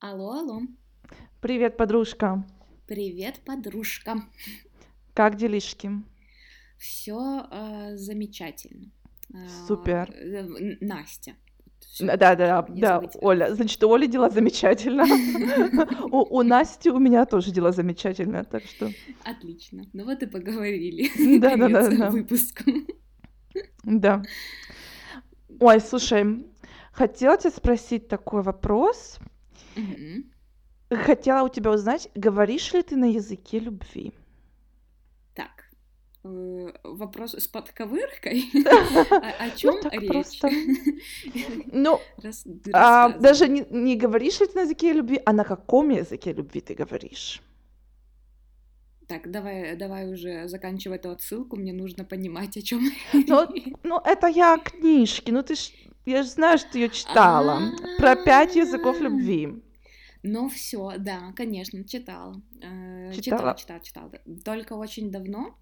Алло, 0.00 0.30
алло. 0.38 0.60
Привет, 1.40 1.76
подружка. 1.76 2.46
Привет, 2.86 3.40
подружка. 3.44 4.22
Как 5.12 5.34
делишки? 5.34 5.90
Все 6.78 7.44
замечательно. 7.96 8.92
Супер. 9.66 10.08
А, 10.08 10.12
э, 10.14 10.46
Н- 10.46 10.78
Настя. 10.80 11.34
Все, 11.80 12.06
Да, 12.06 12.16
да, 12.16 12.36
да, 12.36 12.62
да. 12.68 13.10
Оля. 13.14 13.52
Значит, 13.52 13.82
у 13.82 13.92
Оли 13.92 14.06
дела 14.06 14.30
замечательно. 14.30 15.04
У, 16.12 16.42
Насти 16.42 16.90
у 16.90 17.00
меня 17.00 17.26
тоже 17.26 17.50
дела 17.50 17.72
замечательно, 17.72 18.44
так 18.44 18.62
что 18.64 18.90
Отлично. 19.24 19.82
Ну 19.92 20.04
вот 20.04 20.22
и 20.22 20.26
поговорили. 20.26 21.38
да, 21.40 21.56
да, 21.56 21.68
да, 21.68 21.90
да, 21.90 22.10
выпуску. 22.10 22.70
да. 23.82 24.22
Ой, 25.58 25.80
слушай, 25.80 26.46
хотела 26.92 27.36
тебя 27.36 27.50
спросить 27.50 28.06
такой 28.06 28.42
вопрос. 28.42 29.18
Мгм. 29.78 30.24
Хотела 30.90 31.44
у 31.44 31.48
тебя 31.48 31.70
узнать, 31.70 32.08
говоришь 32.14 32.72
ли 32.72 32.82
ты 32.82 32.96
на 32.96 33.04
языке 33.12 33.58
любви? 33.60 34.12
Так. 35.34 35.70
э, 36.24 36.72
Вопрос 36.84 37.34
с 37.34 37.46
подковыркой. 37.46 38.44
О 39.22 39.44
о 39.44 39.50
чем 39.50 39.80
так 39.80 39.92
речь? 39.92 40.08
просто. 40.08 40.48
Ну, 41.72 42.00
а, 42.72 43.10
даже 43.18 43.48
не, 43.48 43.66
не 43.70 43.96
говоришь 43.96 44.40
ли 44.40 44.46
ты 44.46 44.54
на 44.54 44.62
языке 44.62 44.92
любви, 44.92 45.20
а 45.26 45.32
на 45.32 45.44
каком 45.44 45.90
языке 45.90 46.32
любви 46.32 46.60
ты 46.60 46.74
говоришь? 46.74 47.42
Так, 49.06 49.30
давай, 49.30 49.76
давай 49.76 50.12
уже 50.12 50.48
заканчивай 50.48 50.96
эту 50.98 51.10
отсылку. 51.10 51.56
Мне 51.56 51.72
нужно 51.72 52.04
понимать, 52.04 52.56
о 52.56 52.62
чем 52.62 52.80
Ну, 53.12 53.46
ну, 53.82 54.00
это 54.04 54.26
я 54.26 54.54
о 54.54 54.58
книжке, 54.58 55.32
ну 55.32 55.42
ты 55.42 55.54
ж, 55.54 55.70
я 56.06 56.22
же 56.22 56.28
знаю, 56.28 56.58
что 56.58 56.78
ее 56.78 56.90
читала. 56.90 57.60
Про 57.98 58.16
пять 58.16 58.56
языков 58.56 59.00
любви. 59.00 59.62
Ну 60.22 60.48
все, 60.48 60.92
да, 60.98 61.32
конечно, 61.36 61.84
читала. 61.84 62.40
Э, 62.62 63.12
Читала? 63.12 63.54
Читала, 63.54 63.80
читала, 63.80 64.10
читала. 64.10 64.38
Только 64.44 64.72
очень 64.74 65.10
давно. 65.10 65.54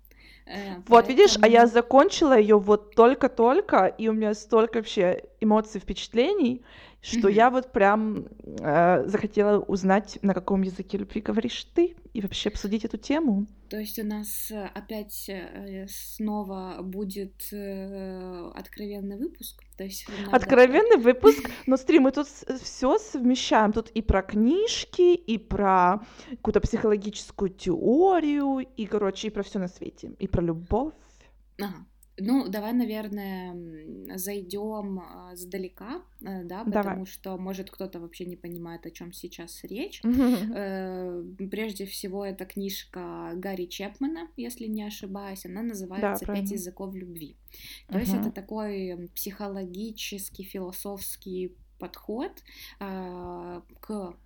э, 0.47 0.77
Вот, 0.89 1.08
видишь, 1.08 1.36
а 1.42 1.47
я 1.48 1.61
поэтому- 1.62 1.72
закончила 1.72 2.39
ее 2.39 2.58
вот 2.58 2.95
только-только, 2.95 3.86
и 3.86 4.08
у 4.08 4.12
меня 4.12 4.33
столько 4.34 4.77
вообще 4.78 5.25
эмоций, 5.41 5.80
впечатлений, 5.80 6.64
что 7.06 7.28
я 7.28 7.50
вот 7.50 7.72
прям 7.72 8.26
э, 8.44 9.04
захотела 9.06 9.60
узнать, 9.60 10.18
на 10.22 10.34
каком 10.34 10.62
языке 10.62 10.98
любви 10.98 11.20
говоришь 11.20 11.64
ты, 11.74 11.96
и 12.12 12.20
вообще 12.20 12.48
обсудить 12.48 12.84
эту 12.84 12.96
тему. 12.98 13.46
То 13.68 13.78
есть 13.78 13.98
у 13.98 14.04
нас 14.04 14.50
э, 14.50 14.70
опять 14.74 15.28
э, 15.28 15.86
снова 15.88 16.78
будет 16.82 17.52
э, 17.52 18.50
откровенный 18.54 19.16
выпуск. 19.18 19.62
То 19.77 19.84
есть 19.84 20.08
надо- 20.08 20.36
Откровенный 20.36 20.96
выпуск, 20.98 21.50
но 21.66 21.77
смотри, 21.77 21.98
мы 21.98 22.12
тут 22.12 22.27
все 22.27 22.98
совмещаем. 22.98 23.72
Тут 23.72 23.90
и 23.90 24.02
про 24.02 24.22
книжки, 24.22 25.14
и 25.14 25.38
про 25.38 26.00
какую-то 26.30 26.60
психологическую 26.60 27.50
теорию, 27.50 28.66
и, 28.77 28.86
короче, 28.86 29.28
и 29.28 29.30
про 29.30 29.42
все 29.42 29.58
на 29.58 29.68
свете. 29.68 30.12
И 30.18 30.28
про 30.28 30.42
любовь. 30.42 30.94
Ага. 31.60 31.86
Ну, 32.19 32.48
давай, 32.48 32.72
наверное, 32.72 33.55
зайдем 34.17 35.03
сдалека, 35.34 36.03
э, 36.23 36.45
да, 36.45 36.64
Давай. 36.64 36.73
потому 36.73 37.06
что, 37.06 37.36
может, 37.36 37.70
кто-то 37.70 38.00
вообще 38.00 38.25
не 38.25 38.36
понимает, 38.36 38.86
о 38.86 38.91
чем 38.91 39.12
сейчас 39.12 39.64
речь. 39.64 40.03
Э, 40.56 41.23
Прежде 41.50 41.84
всего, 41.86 42.25
это 42.25 42.45
книжка 42.45 43.33
Гарри 43.34 43.67
Чепмана, 43.67 44.28
если 44.36 44.67
не 44.67 44.83
ошибаюсь. 44.83 45.45
Она 45.47 45.62
называется 45.62 46.25
«Пять 46.25 46.50
языков 46.50 46.95
любви». 46.95 47.36
То 47.89 47.98
есть 47.98 48.14
это 48.14 48.30
такой 48.30 49.08
психологический, 49.14 50.45
философский 50.45 51.55
подход 51.78 52.33
а, 52.80 53.62
к 53.80 54.17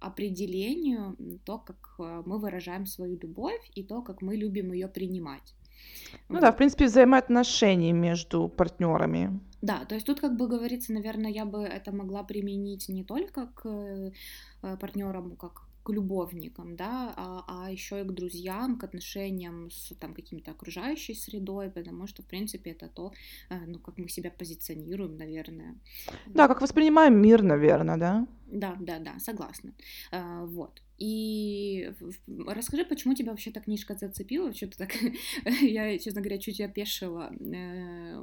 определению 0.00 1.16
то, 1.44 1.58
как 1.58 1.94
э, 1.98 2.22
мы 2.24 2.38
выражаем 2.38 2.86
свою 2.86 3.18
любовь 3.18 3.70
и 3.74 3.82
то, 3.82 4.00
как 4.02 4.22
мы 4.22 4.34
любим 4.34 4.72
ее 4.72 4.88
принимать. 4.88 5.54
Ну 6.28 6.40
да, 6.40 6.52
в 6.52 6.56
принципе, 6.56 6.86
взаимоотношения 6.86 7.92
между 7.92 8.48
партнерами. 8.48 9.40
Да, 9.62 9.84
то 9.84 9.94
есть 9.94 10.06
тут, 10.06 10.20
как 10.20 10.36
бы 10.36 10.48
говорится, 10.48 10.92
наверное, 10.92 11.30
я 11.30 11.44
бы 11.44 11.62
это 11.62 11.92
могла 11.92 12.22
применить 12.22 12.88
не 12.88 13.04
только 13.04 13.46
к 13.54 14.12
партнерам, 14.78 15.36
как 15.36 15.70
к 15.82 15.92
любовникам, 15.92 16.76
да, 16.76 17.12
а, 17.16 17.44
а 17.46 17.70
еще 17.70 18.00
и 18.00 18.04
к 18.04 18.12
друзьям, 18.12 18.78
к 18.78 18.84
отношениям 18.84 19.70
с 19.70 19.94
там 19.98 20.14
каким-то 20.14 20.50
окружающей 20.50 21.14
средой, 21.14 21.70
потому 21.70 22.06
что, 22.06 22.22
в 22.22 22.26
принципе, 22.26 22.70
это 22.72 22.88
то, 22.88 23.12
э, 23.48 23.58
ну, 23.66 23.78
как 23.78 23.98
мы 23.98 24.08
себя 24.08 24.30
позиционируем, 24.30 25.16
наверное. 25.16 25.74
Да, 26.26 26.48
как 26.48 26.60
воспринимаем 26.60 27.14
мир, 27.14 27.42
наверное, 27.42 27.96
да? 27.96 28.26
Да, 28.46 28.76
да, 28.80 28.98
да, 28.98 29.18
согласна. 29.18 29.72
А, 30.12 30.44
Вот. 30.44 30.82
И 31.00 31.92
расскажи, 32.46 32.84
почему 32.84 33.14
тебя 33.14 33.30
вообще 33.30 33.48
эта 33.50 33.60
книжка 33.60 33.94
зацепила? 33.94 34.52
Что-то 34.52 34.78
так, 34.78 34.90
я, 35.62 35.98
честно 35.98 36.20
говоря, 36.20 36.38
чуть 36.38 36.60
опешила 36.60 37.32
э, 37.40 38.22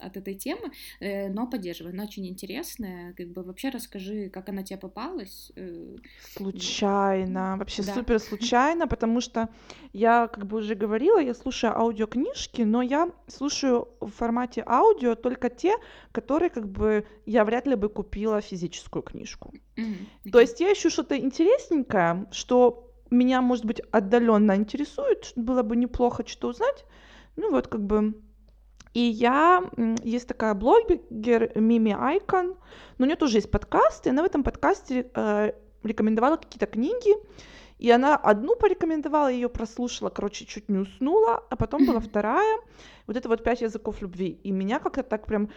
от 0.00 0.16
этой 0.18 0.34
темы, 0.34 0.70
э, 1.00 1.28
но 1.28 1.46
поддерживаю. 1.46 1.94
Она 1.94 2.04
очень 2.04 2.26
интересная. 2.28 3.14
Как 3.14 3.28
бы 3.28 3.42
вообще 3.42 3.70
расскажи, 3.70 4.28
как 4.28 4.50
она 4.50 4.62
тебе 4.62 4.78
попалась. 4.78 5.50
э, 5.56 5.96
Случайно, 6.36 7.56
вообще 7.58 7.82
Да. 7.82 7.94
супер 7.94 8.18
случайно, 8.18 8.86
потому 8.86 9.20
что 9.22 9.48
я, 9.94 10.28
как 10.28 10.46
бы 10.46 10.58
уже 10.58 10.74
говорила, 10.74 11.18
я 11.18 11.34
слушаю 11.34 11.74
аудиокнижки, 11.76 12.62
но 12.62 12.82
я 12.82 13.10
слушаю 13.28 13.88
в 14.00 14.10
формате 14.10 14.62
аудио 14.66 15.14
только 15.14 15.48
те, 15.48 15.74
которые 16.20 16.50
как 16.50 16.68
бы 16.68 17.06
я 17.26 17.44
вряд 17.44 17.66
ли 17.66 17.74
бы 17.74 17.88
купила 17.88 18.40
физическую 18.40 19.02
книжку. 19.02 19.52
Мгм, 19.76 19.96
То 20.32 20.40
есть 20.40 20.60
я 20.60 20.72
ищу 20.72 20.90
что-то 20.90 21.16
интересненькое, 21.16 22.26
что 22.32 22.92
меня, 23.10 23.40
может 23.40 23.64
быть, 23.64 23.80
отдаленно 23.90 24.56
интересует, 24.56 25.24
что 25.24 25.40
было 25.40 25.62
бы 25.62 25.76
неплохо 25.76 26.24
что-то 26.26 26.48
узнать. 26.48 26.84
Ну 27.36 27.50
вот 27.50 27.68
как 27.68 27.82
бы. 27.82 28.14
И 28.94 29.00
я, 29.00 29.62
есть 30.02 30.26
такая 30.26 30.54
блогер 30.54 31.52
Мими 31.54 31.94
Айкон, 31.98 32.56
но 32.96 33.04
у 33.04 33.06
нее 33.06 33.16
тоже 33.16 33.38
есть 33.38 33.50
подкаст, 33.50 34.06
и 34.06 34.10
она 34.10 34.22
в 34.22 34.26
этом 34.26 34.42
подкасте 34.42 35.10
э, 35.14 35.52
рекомендовала 35.82 36.36
какие-то 36.36 36.66
книги, 36.66 37.14
и 37.78 37.90
она 37.90 38.16
одну 38.16 38.56
порекомендовала, 38.56 39.28
ее 39.28 39.48
прослушала, 39.48 40.10
короче, 40.10 40.46
чуть 40.46 40.68
не 40.68 40.78
уснула, 40.78 41.44
а 41.50 41.56
потом 41.56 41.86
была 41.86 42.00
вторая, 42.08 42.58
вот 43.06 43.16
это 43.16 43.28
вот 43.28 43.44
«Пять 43.44 43.60
языков 43.60 44.02
любви», 44.02 44.40
и 44.42 44.50
меня 44.50 44.80
как-то 44.80 45.02
так 45.02 45.26
прям, 45.26 45.50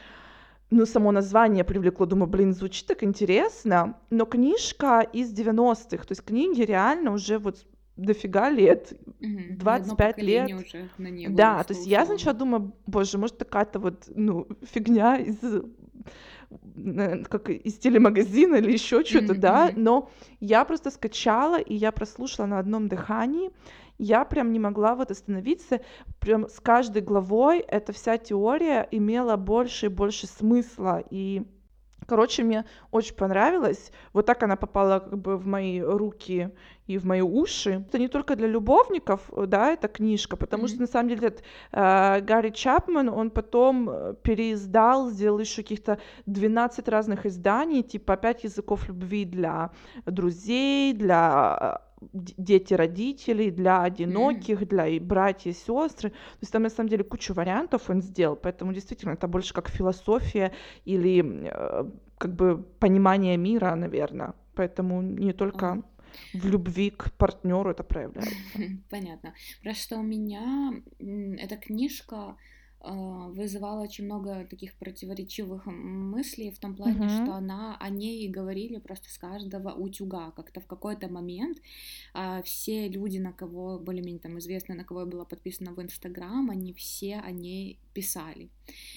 ну, 0.72 0.86
само 0.86 1.12
название 1.12 1.64
привлекло, 1.64 2.06
думаю, 2.06 2.30
блин, 2.30 2.54
звучит 2.54 2.88
так 2.88 3.04
интересно, 3.04 3.98
но 4.10 4.26
книжка 4.26 5.02
из 5.02 5.34
90-х, 5.34 6.06
то 6.06 6.12
есть 6.12 6.24
книги 6.24 6.62
реально 6.62 7.12
уже 7.12 7.38
вот 7.38 7.66
дофига 7.98 8.50
лет, 8.50 8.94
одно 9.20 9.56
25 9.58 10.18
лет. 10.20 10.52
уже 10.54 10.90
на 10.98 11.08
нее 11.10 11.30
Да, 11.30 11.64
то 11.64 11.74
есть 11.74 11.86
я 11.86 12.06
сначала 12.06 12.36
думаю, 12.36 12.74
боже, 12.88 13.18
может 13.18 13.38
какая-то 13.38 13.80
вот, 13.80 14.06
ну, 14.16 14.48
фигня 14.64 15.18
из, 15.18 15.38
э, 15.44 17.24
как 17.30 17.50
из 17.50 17.78
телемагазина 17.78 18.56
или 18.56 18.72
еще 18.72 19.04
что-то, 19.04 19.34
Мгм, 19.34 19.40
да, 19.42 19.72
но 19.76 20.10
я 20.40 20.64
просто 20.64 20.90
скачала, 20.90 21.60
и 21.60 21.76
я 21.76 21.92
прослушала 21.92 22.46
на 22.46 22.60
одном 22.60 22.88
дыхании, 22.88 23.52
я 24.02 24.26
прям 24.26 24.52
не 24.52 24.60
могла 24.60 24.96
вот 24.96 25.12
остановиться, 25.12 25.80
прям 26.20 26.50
с 26.50 26.60
каждой 26.60 27.04
главой 27.04 27.60
эта 27.60 27.94
вся 27.94 28.18
теория 28.18 28.88
имела 28.92 29.36
больше 29.38 29.86
и 29.86 29.90
больше 29.90 30.28
смысла, 30.28 31.04
и 31.12 31.44
Короче, 32.08 32.44
мне 32.44 32.66
очень 32.90 33.16
понравилось. 33.16 33.92
Вот 34.12 34.26
так 34.26 34.44
она 34.44 34.56
попала 34.56 35.00
как 35.00 35.18
бы 35.18 35.38
в 35.38 35.46
мои 35.46 35.80
руки 35.80 36.50
и 36.88 36.98
в 36.98 37.06
мои 37.06 37.22
уши. 37.22 37.86
Это 37.88 38.00
не 38.00 38.08
только 38.08 38.36
для 38.36 38.48
любовников, 38.48 39.30
да, 39.48 39.72
эта 39.72 39.88
книжка, 39.88 40.36
потому 40.36 40.68
что 40.68 40.76
Мгм. 40.78 40.82
на 40.82 40.88
самом 40.88 41.10
деле 41.10 41.28
этот 41.28 41.44
э, 41.72 42.22
Гарри 42.22 42.50
Чапман, 42.50 43.08
он 43.08 43.30
потом 43.30 43.90
э, 43.90 44.16
переиздал, 44.24 45.10
сделал 45.10 45.40
еще 45.40 45.62
каких-то 45.62 46.00
12 46.26 46.90
разных 46.90 47.26
изданий, 47.26 47.84
типа 47.84 48.18
«Пять 48.18 48.44
языков 48.44 48.90
любви» 48.90 49.24
для 49.24 49.70
друзей, 50.06 50.94
для 50.94 51.80
э, 51.86 51.91
дети 52.02 52.74
родителей, 52.74 53.52
для 53.52 53.84
одиноких, 53.84 54.68
для 54.68 54.88
и 54.88 55.00
братья 55.00 55.52
и 55.52 55.54
сестры. 55.54 56.10
То 56.10 56.42
есть 56.42 56.52
там 56.52 56.64
на 56.64 56.70
самом 56.70 56.90
деле 56.90 57.04
кучу 57.04 57.34
вариантов 57.34 57.90
он 57.90 58.02
сделал, 58.02 58.36
поэтому 58.36 58.74
действительно 58.74 59.12
это 59.12 59.28
больше 59.28 59.54
как 59.54 59.70
философия 59.70 60.52
или 60.86 61.24
э, 61.24 61.92
как 62.18 62.36
бы 62.36 62.64
понимание 62.80 63.38
мира, 63.38 63.76
наверное. 63.76 64.34
Поэтому 64.56 65.02
не 65.02 65.34
только 65.34 65.84
в 66.34 66.46
любви 66.46 66.90
к 66.90 67.12
партнеру 67.18 67.70
это 67.72 67.84
проявляется. 67.84 68.36
Понятно. 68.90 69.34
Просто 69.64 69.98
у 69.98 70.04
меня 70.04 70.74
эта 71.00 71.58
книжка 71.58 72.36
вызывала 72.84 73.82
очень 73.84 74.06
много 74.06 74.46
таких 74.50 74.74
противоречивых 74.76 75.66
мыслей 75.68 76.52
в 76.52 76.60
том 76.60 76.76
плане, 76.76 77.08
что 77.10 77.22
Мгм. 77.24 77.32
она 77.32 77.78
о 77.80 77.90
ней 77.90 78.28
говорили 78.28 78.78
просто 78.80 79.10
с 79.10 79.18
каждого 79.18 79.70
утюга. 79.72 80.32
Как-то 80.32 80.62
в 80.62 80.66
какой-то 80.66 81.08
момент 81.08 81.60
а, 82.14 82.42
все 82.42 82.88
люди, 82.88 83.18
на 83.20 83.34
кого 83.34 83.80
более-менее 83.80 84.20
там 84.20 84.40
известно, 84.40 84.76
на 84.76 84.84
кого 84.84 85.02
я 85.02 85.06
была 85.06 85.26
подписана 85.26 85.74
в 85.74 85.82
Инстаграм, 85.82 86.50
они 86.50 86.74
все 86.74 87.18
о 87.18 87.32
ней 87.32 87.80
писали. 87.94 88.52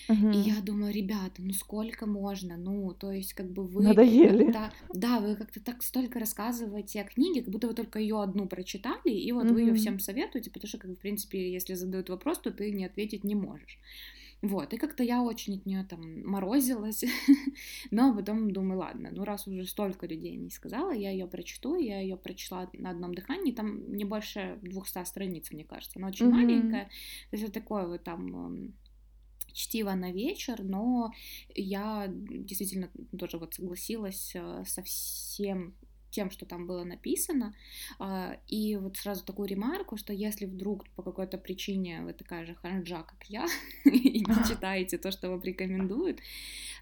Мгм. 0.09 0.33
И 0.33 0.39
я 0.39 0.61
думаю, 0.63 0.93
ребята, 0.93 1.43
ну 1.43 1.53
сколько 1.53 2.07
можно? 2.07 2.57
Ну, 2.57 2.93
то 2.95 3.13
есть, 3.13 3.35
как 3.35 3.51
бы 3.53 3.67
вы 3.67 3.99
Надоели. 3.99 4.49
как-то, 4.51 4.73
да, 4.93 5.21
вы 5.21 5.37
как-то 5.37 5.63
так 5.63 5.83
столько 5.83 6.19
рассказываете 6.19 7.01
о 7.03 7.05
книге, 7.05 7.43
как 7.43 7.51
будто 7.53 7.69
вы 7.69 7.75
только 7.75 7.99
ее 8.01 8.23
одну 8.23 8.49
прочитали, 8.49 9.11
и 9.13 9.33
вот 9.33 9.53
вы 9.53 9.63
ее 9.63 9.75
всем 9.75 9.99
советуете, 10.01 10.51
потому 10.51 10.69
что, 10.69 10.79
как 10.79 10.91
бы, 10.91 10.97
в 10.97 11.01
принципе, 11.01 11.53
если 11.53 11.75
задают 11.75 12.09
вопрос, 12.11 12.41
то 12.41 12.51
ты 12.51 12.73
не 12.73 12.85
ответить 12.85 13.25
не 13.25 13.35
можешь. 13.35 13.79
Вот, 14.43 14.75
и 14.75 14.77
как-то 14.77 15.03
я 15.03 15.23
очень 15.23 15.57
от 15.59 15.67
нее 15.67 15.85
там 15.85 16.23
морозилась, 16.29 17.03
но 17.91 18.15
потом 18.15 18.51
думаю, 18.51 18.79
ладно, 18.81 19.11
ну 19.13 19.25
раз 19.25 19.47
уже 19.47 19.65
столько 19.67 20.07
людей 20.07 20.37
не 20.37 20.51
сказала, 20.51 20.93
я 20.93 21.11
ее 21.11 21.27
прочту, 21.27 21.77
я 21.77 22.01
ее 22.01 22.17
прочла 22.17 22.69
на 22.75 22.91
одном 22.91 23.15
дыхании, 23.15 23.53
там 23.53 23.95
не 23.95 24.05
больше 24.05 24.59
200 24.63 25.05
страниц, 25.05 25.51
мне 25.51 25.65
кажется, 25.65 25.99
она 25.99 26.09
очень 26.09 26.29
Мгм. 26.29 26.31
маленькая, 26.31 26.85
то 27.31 27.37
есть 27.37 27.45
это 27.45 27.55
такое 27.61 27.87
вот 27.87 28.05
там 28.05 28.37
эм, 28.47 28.75
чтиво 29.55 29.93
на 29.95 30.13
вечер, 30.13 30.63
но 30.63 31.13
я 31.55 32.07
действительно 32.09 32.91
тоже 33.19 33.39
вот 33.39 33.55
согласилась 33.55 34.33
э, 34.35 34.65
со 34.67 34.83
всем 34.83 35.75
тем, 36.15 36.31
что 36.31 36.47
там 36.47 36.67
было 36.67 36.85
написано, 36.85 37.55
А, 37.99 38.37
и 38.47 38.77
вот 38.77 38.97
сразу 38.97 39.25
такую 39.25 39.49
ремарку, 39.49 39.97
что 39.97 40.13
если 40.13 40.47
вдруг 40.47 40.89
по 40.97 41.03
какой-то 41.03 41.39
причине 41.39 42.03
вы 42.03 42.13
такая 42.13 42.47
же 42.47 42.55
ханжа, 42.55 43.03
как 43.03 43.25
я, 43.29 43.47
и 43.85 44.21
не 44.21 44.49
читаете 44.49 44.99
то, 44.99 45.11
что 45.11 45.31
вам 45.31 45.43
рекомендуют, 45.43 46.21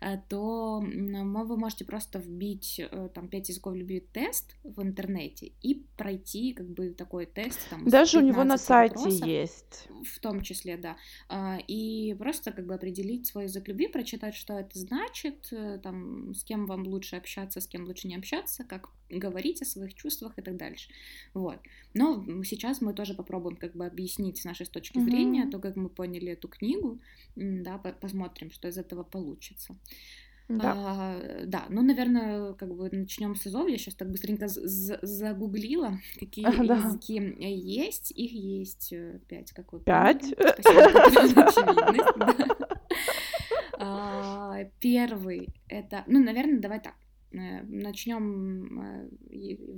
э, 0.00 0.19
то 0.29 0.81
вы 0.81 1.56
можете 1.56 1.84
просто 1.84 2.19
вбить 2.19 2.81
э, 2.81 3.08
там 3.14 3.29
5 3.29 3.49
языков 3.49 3.75
любви 3.75 4.00
тест 4.00 4.56
в 4.64 4.82
интернете 4.82 5.52
и 5.62 5.75
пройти 5.96 6.52
как 6.52 6.69
бы 6.69 6.90
такой 6.90 7.26
тест 7.26 7.58
там 7.70 7.88
Даже 7.88 8.19
у 8.19 8.20
него 8.20 8.44
на 8.44 8.58
15 8.58 8.67
сайте 8.67 8.94
вопросов. 8.96 9.26
есть. 9.26 9.88
в 10.05 10.19
том 10.20 10.43
числе, 10.43 10.76
да, 10.76 10.96
А, 11.28 11.58
и 11.67 12.14
просто 12.19 12.52
как 12.52 12.67
бы 12.67 12.75
определить 12.75 13.26
свой 13.26 13.44
язык 13.44 13.69
любви, 13.69 13.88
прочитать, 13.88 14.35
что 14.35 14.58
это 14.58 14.78
значит, 14.78 15.49
э, 15.52 15.78
там, 15.82 16.35
с 16.35 16.44
кем 16.44 16.67
вам 16.67 16.87
лучше 16.87 17.17
общаться, 17.17 17.61
с 17.61 17.67
кем 17.67 17.85
лучше 17.85 18.08
не 18.08 18.17
общаться, 18.17 18.64
как 18.64 18.90
говорить 19.27 19.63
о 19.63 19.65
своих 19.65 19.95
чувствах 19.95 20.33
и 20.39 20.43
так 20.43 20.57
дальше, 20.57 20.91
вот. 21.35 21.59
Но 21.95 22.25
сейчас 22.45 22.81
мы 22.83 22.93
тоже 22.95 23.15
попробуем 23.15 23.57
как 23.57 23.75
бы 23.77 23.87
объяснить 23.87 24.39
с 24.39 24.45
нашей 24.45 24.67
точки 24.67 24.99
зрения 25.01 25.43
Мгм. 25.43 25.51
то, 25.51 25.59
как 25.61 25.77
мы 25.77 25.89
поняли 25.89 26.33
эту 26.33 26.49
книгу, 26.49 26.99
да, 27.37 27.79
по- 27.79 27.93
посмотрим, 27.93 28.51
что 28.51 28.69
из 28.69 28.77
этого 28.79 29.03
получится. 29.05 29.75
Да. 30.49 30.73
А, 30.77 31.45
да, 31.47 31.65
ну, 31.71 31.83
наверное, 31.83 32.53
как 32.55 32.75
бы 32.75 32.89
начнем 32.93 33.35
с 33.37 33.47
ИЗОВ. 33.47 33.69
Я 33.71 33.79
сейчас 33.79 33.95
так 33.95 34.11
быстренько 34.11 34.49
загуглила, 34.49 35.99
какие 36.21 36.45
Да. 36.45 36.75
языки 36.77 37.15
есть. 37.39 38.11
Их 38.11 38.33
есть 38.33 38.93
э, 38.93 39.21
пять, 39.29 39.53
как 39.53 39.73
вы 39.73 39.81
Пять. 39.81 40.25
Спасибо. 40.27 41.73
А, 43.79 44.65
Первый 44.81 45.49
это, 45.69 46.05
ну, 46.07 46.23
наверное, 46.23 46.61
давай 46.61 46.81
так. 46.81 46.95
Начнем 47.32 49.08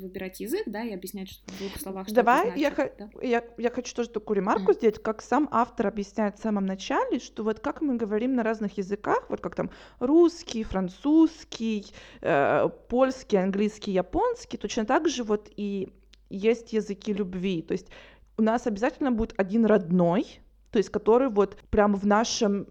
выбирать 0.01 0.41
язык, 0.41 0.63
да, 0.67 0.83
и 0.83 0.93
объяснять 0.93 1.29
что- 1.31 1.51
в 1.53 1.59
двух 1.59 1.79
словах, 1.81 2.07
что 2.07 2.17
Давай, 2.17 2.49
это 2.49 2.59
я, 2.59 2.71
значит. 2.71 2.95
хо- 2.99 3.09
да. 3.21 3.27
я, 3.27 3.45
я 3.59 3.71
хочу 3.71 3.95
тоже 3.95 4.09
такую 4.11 4.37
ремарку 4.37 4.63
Мгм. 4.71 4.75
сделать, 4.75 5.03
как 5.03 5.23
сам 5.23 5.49
автор 5.53 5.87
объясняет 5.87 6.37
в 6.39 6.43
самом 6.43 6.67
начале, 6.67 7.19
что 7.19 7.45
вот 7.45 7.61
как 7.61 7.81
мы 7.81 7.97
говорим 7.97 8.35
на 8.35 8.43
разных 8.43 8.77
языках, 8.79 9.27
вот 9.31 9.41
как 9.41 9.55
там 9.55 9.71
русский, 10.01 10.65
французский, 10.65 11.87
э, 12.23 12.69
польский, 12.89 13.39
английский, 13.39 13.93
японский, 13.93 14.57
точно 14.57 14.85
так 14.85 15.09
же 15.09 15.23
вот 15.23 15.51
и 15.57 15.89
есть 16.31 16.73
языки 16.73 17.13
любви. 17.13 17.63
То 17.63 17.73
есть 17.73 17.89
у 18.37 18.43
нас 18.43 18.67
обязательно 18.67 19.13
будет 19.13 19.35
один 19.37 19.65
родной, 19.67 20.27
то 20.73 20.79
есть 20.79 20.91
который 20.91 21.29
вот 21.29 21.57
прям 21.71 21.95
в 21.95 22.05
нашем 22.07 22.67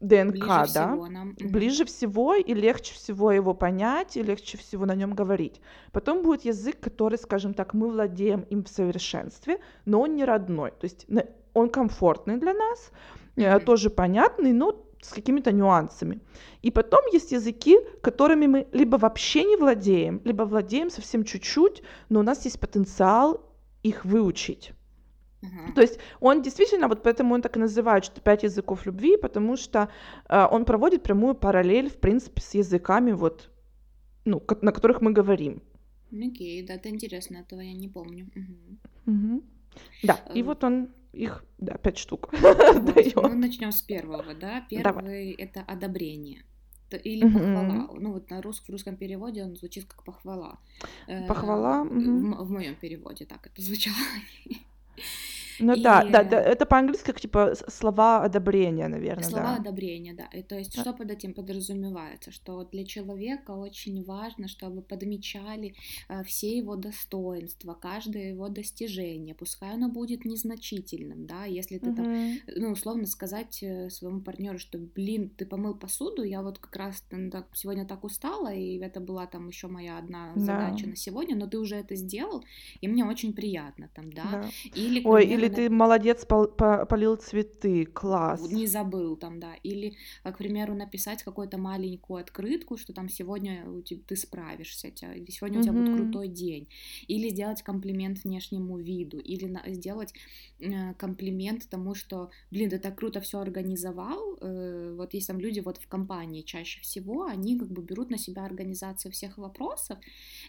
ДНК, 0.00 0.32
Ближе 0.32 0.46
да? 0.46 0.64
всего 0.66 1.06
нам. 1.08 1.34
Ближе 1.40 1.84
всего 1.84 2.34
и 2.34 2.54
легче 2.54 2.94
всего 2.94 3.32
его 3.32 3.54
понять, 3.54 4.16
и 4.16 4.22
легче 4.22 4.58
всего 4.58 4.86
на 4.86 4.94
нем 4.94 5.14
говорить. 5.14 5.60
Потом 5.92 6.22
будет 6.22 6.44
язык, 6.44 6.80
который, 6.80 7.18
скажем 7.18 7.54
так, 7.54 7.74
мы 7.74 7.88
владеем 7.90 8.40
им 8.50 8.64
в 8.64 8.68
совершенстве, 8.68 9.58
но 9.84 10.00
он 10.00 10.16
не 10.16 10.24
родной. 10.24 10.70
То 10.70 10.84
есть 10.84 11.06
он 11.52 11.68
комфортный 11.68 12.38
для 12.38 12.54
нас, 12.54 12.90
Мгм. 13.36 13.60
тоже 13.60 13.90
понятный, 13.90 14.52
но 14.52 14.86
с 15.02 15.12
какими-то 15.12 15.52
нюансами. 15.52 16.20
И 16.62 16.70
потом 16.70 17.00
есть 17.12 17.32
языки, 17.32 17.78
которыми 18.02 18.46
мы 18.46 18.66
либо 18.72 18.96
вообще 18.98 19.44
не 19.44 19.56
владеем, 19.56 20.20
либо 20.24 20.42
владеем 20.42 20.90
совсем 20.90 21.24
чуть-чуть, 21.24 21.82
но 22.10 22.20
у 22.20 22.22
нас 22.22 22.44
есть 22.44 22.60
потенциал 22.60 23.40
их 23.82 24.04
выучить. 24.04 24.72
Ага. 25.42 25.72
То 25.74 25.80
есть 25.80 25.98
он 26.20 26.42
действительно, 26.42 26.88
вот 26.88 27.02
поэтому 27.02 27.34
он 27.34 27.40
так 27.42 27.56
и 27.56 27.60
называет, 27.60 28.04
что 28.04 28.20
пять 28.20 28.42
языков 28.42 28.86
любви, 28.86 29.16
потому 29.16 29.56
что 29.56 29.88
э, 30.28 30.46
он 30.50 30.64
проводит 30.64 31.02
прямую 31.02 31.34
параллель, 31.34 31.88
в 31.88 31.96
принципе, 31.96 32.40
с 32.42 32.54
языками, 32.54 33.12
вот, 33.12 33.50
ну, 34.26 34.42
на 34.62 34.72
которых 34.72 35.00
мы 35.00 35.12
говорим. 35.12 35.62
Окей, 36.12 36.62
да, 36.66 36.74
это 36.74 36.88
интересно, 36.88 37.38
этого 37.38 37.60
я 37.62 37.72
не 37.72 37.88
помню. 37.88 38.26
Мгм. 38.34 38.78
Мгм. 39.06 39.42
Да, 40.02 40.18
и 40.34 40.40
Э, 40.40 40.44
вот 40.44 40.64
он 40.64 40.88
их, 41.12 41.44
да, 41.58 41.76
пять 41.78 41.98
штук 41.98 42.28
Вот, 42.42 42.84
даёт. 42.94 43.14
ну 43.14 43.34
начнем 43.38 43.70
с 43.72 43.80
первого, 43.82 44.34
да. 44.34 44.66
Давай. 44.70 45.04
Первый 45.04 45.30
это 45.32 45.60
одобрение. 45.62 46.42
Или 47.04 47.24
Мгм. 47.24 47.32
похвала. 47.34 47.88
Ну 48.00 48.12
вот 48.12 48.30
на 48.30 48.42
рус- 48.42 48.60
в 48.66 48.68
русском 48.70 48.96
переводе 48.96 49.44
он 49.44 49.54
звучит 49.56 49.84
как 49.84 50.02
похвала. 50.04 50.58
Э, 51.06 51.26
Похвала, 51.28 51.84
В, 51.84 51.92
мгм. 51.94 52.32
м- 52.32 52.44
в 52.44 52.50
моем 52.50 52.74
переводе 52.74 53.24
так 53.26 53.46
это 53.46 53.62
звучало. 53.62 53.96
Ну 55.60 55.76
да, 55.76 56.04
да, 56.04 56.22
да, 56.24 56.40
И- 56.40 56.52
это 56.52 56.66
по-английски 56.66 57.06
как 57.06 57.20
типа 57.20 57.54
слова 57.68 58.22
одобрения, 58.24 58.88
наверное, 58.88 59.24
Слова 59.24 59.54
да. 59.54 59.56
одобрения, 59.56 60.14
да. 60.14 60.24
И 60.38 60.42
то 60.42 60.56
есть, 60.58 60.74
Да. 60.74 60.82
что 60.82 60.92
под 60.92 61.10
этим 61.10 61.34
подразумевается? 61.34 62.30
Что 62.30 62.64
для 62.64 62.84
человека 62.84 63.50
очень 63.52 64.02
важно, 64.04 64.48
чтобы 64.48 64.82
подмечали 64.82 65.74
э, 66.08 66.22
все 66.24 66.56
его 66.56 66.76
достоинства, 66.76 67.74
каждое 67.74 68.30
его 68.30 68.48
достижение, 68.48 69.34
пускай 69.34 69.74
оно 69.74 69.88
будет 69.88 70.24
незначительным, 70.24 71.26
да, 71.26 71.44
если 71.44 71.78
ты 71.78 71.94
там 71.94 72.04
Мгм. 72.10 72.38
ну, 72.56 72.70
условно 72.72 73.06
сказать 73.06 73.58
э, 73.62 73.90
своему 73.90 74.20
партнеру, 74.20 74.58
что, 74.58 74.78
блин, 74.78 75.30
ты 75.36 75.46
помыл 75.46 75.74
посуду, 75.74 76.22
я 76.22 76.42
вот 76.42 76.58
как 76.58 76.76
раз 76.76 77.00
там 77.10 77.30
так- 77.30 77.48
сегодня 77.54 77.84
так 77.86 78.04
устала, 78.04 78.52
и 78.52 78.78
это 78.78 79.00
была 79.00 79.26
там 79.26 79.48
еще 79.48 79.66
моя 79.68 79.98
одна 79.98 80.32
Да. 80.34 80.40
задача 80.40 80.86
на 80.88 80.96
сегодня, 80.96 81.36
но 81.36 81.46
ты 81.46 81.58
уже 81.58 81.76
это 81.76 81.94
сделал, 81.96 82.44
и 82.80 82.88
мне 82.88 83.04
очень 83.04 83.32
приятно 83.32 83.88
там, 83.94 84.12
да. 84.12 84.22
Да. 84.30 84.48
Или, 84.74 85.02
Ой, 85.04 85.22
примеру, 85.22 85.40
или 85.58 85.68
ты 85.68 85.70
молодец, 85.70 86.24
пол- 86.24 86.48
по- 86.48 86.86
полил 86.86 87.16
цветы, 87.16 87.84
класс. 87.86 88.40
не 88.50 88.66
забыл 88.66 89.16
там, 89.16 89.40
да. 89.40 89.54
Или, 89.62 89.96
а, 90.22 90.32
к 90.32 90.38
примеру, 90.38 90.74
написать 90.74 91.22
какую-то 91.22 91.58
маленькую 91.58 92.20
открытку, 92.20 92.76
что 92.76 92.92
там 92.92 93.08
сегодня 93.08 93.64
ты 94.06 94.16
справишься, 94.16 94.90
сегодня 95.28 95.60
у 95.60 95.62
тебя 95.62 95.72
будет 95.72 95.88
Мгм. 95.88 95.96
крутой 95.96 96.28
день. 96.28 96.68
Или 97.08 97.28
сделать 97.30 97.62
комплимент 97.62 98.24
внешнему 98.24 98.78
виду. 98.78 99.18
Или 99.18 99.46
на- 99.46 99.62
сделать 99.72 100.14
э, 100.62 100.94
комплимент 100.94 101.68
тому, 101.70 101.94
что, 101.94 102.30
блин, 102.50 102.68
ты 102.70 102.78
так 102.78 102.94
круто 102.98 103.20
все 103.20 103.38
организовал. 103.38 104.36
Э, 104.40 104.94
вот 104.96 105.14
есть 105.14 105.26
там 105.28 105.40
люди 105.40 105.60
вот 105.60 105.78
в 105.78 105.86
компании 105.88 106.42
чаще 106.42 106.80
всего, 106.80 107.24
они 107.24 107.58
как 107.58 107.68
бы 107.70 107.82
берут 107.82 108.10
на 108.10 108.18
себя 108.18 108.44
организацию 108.44 109.10
всех 109.12 109.38
вопросов, 109.38 109.98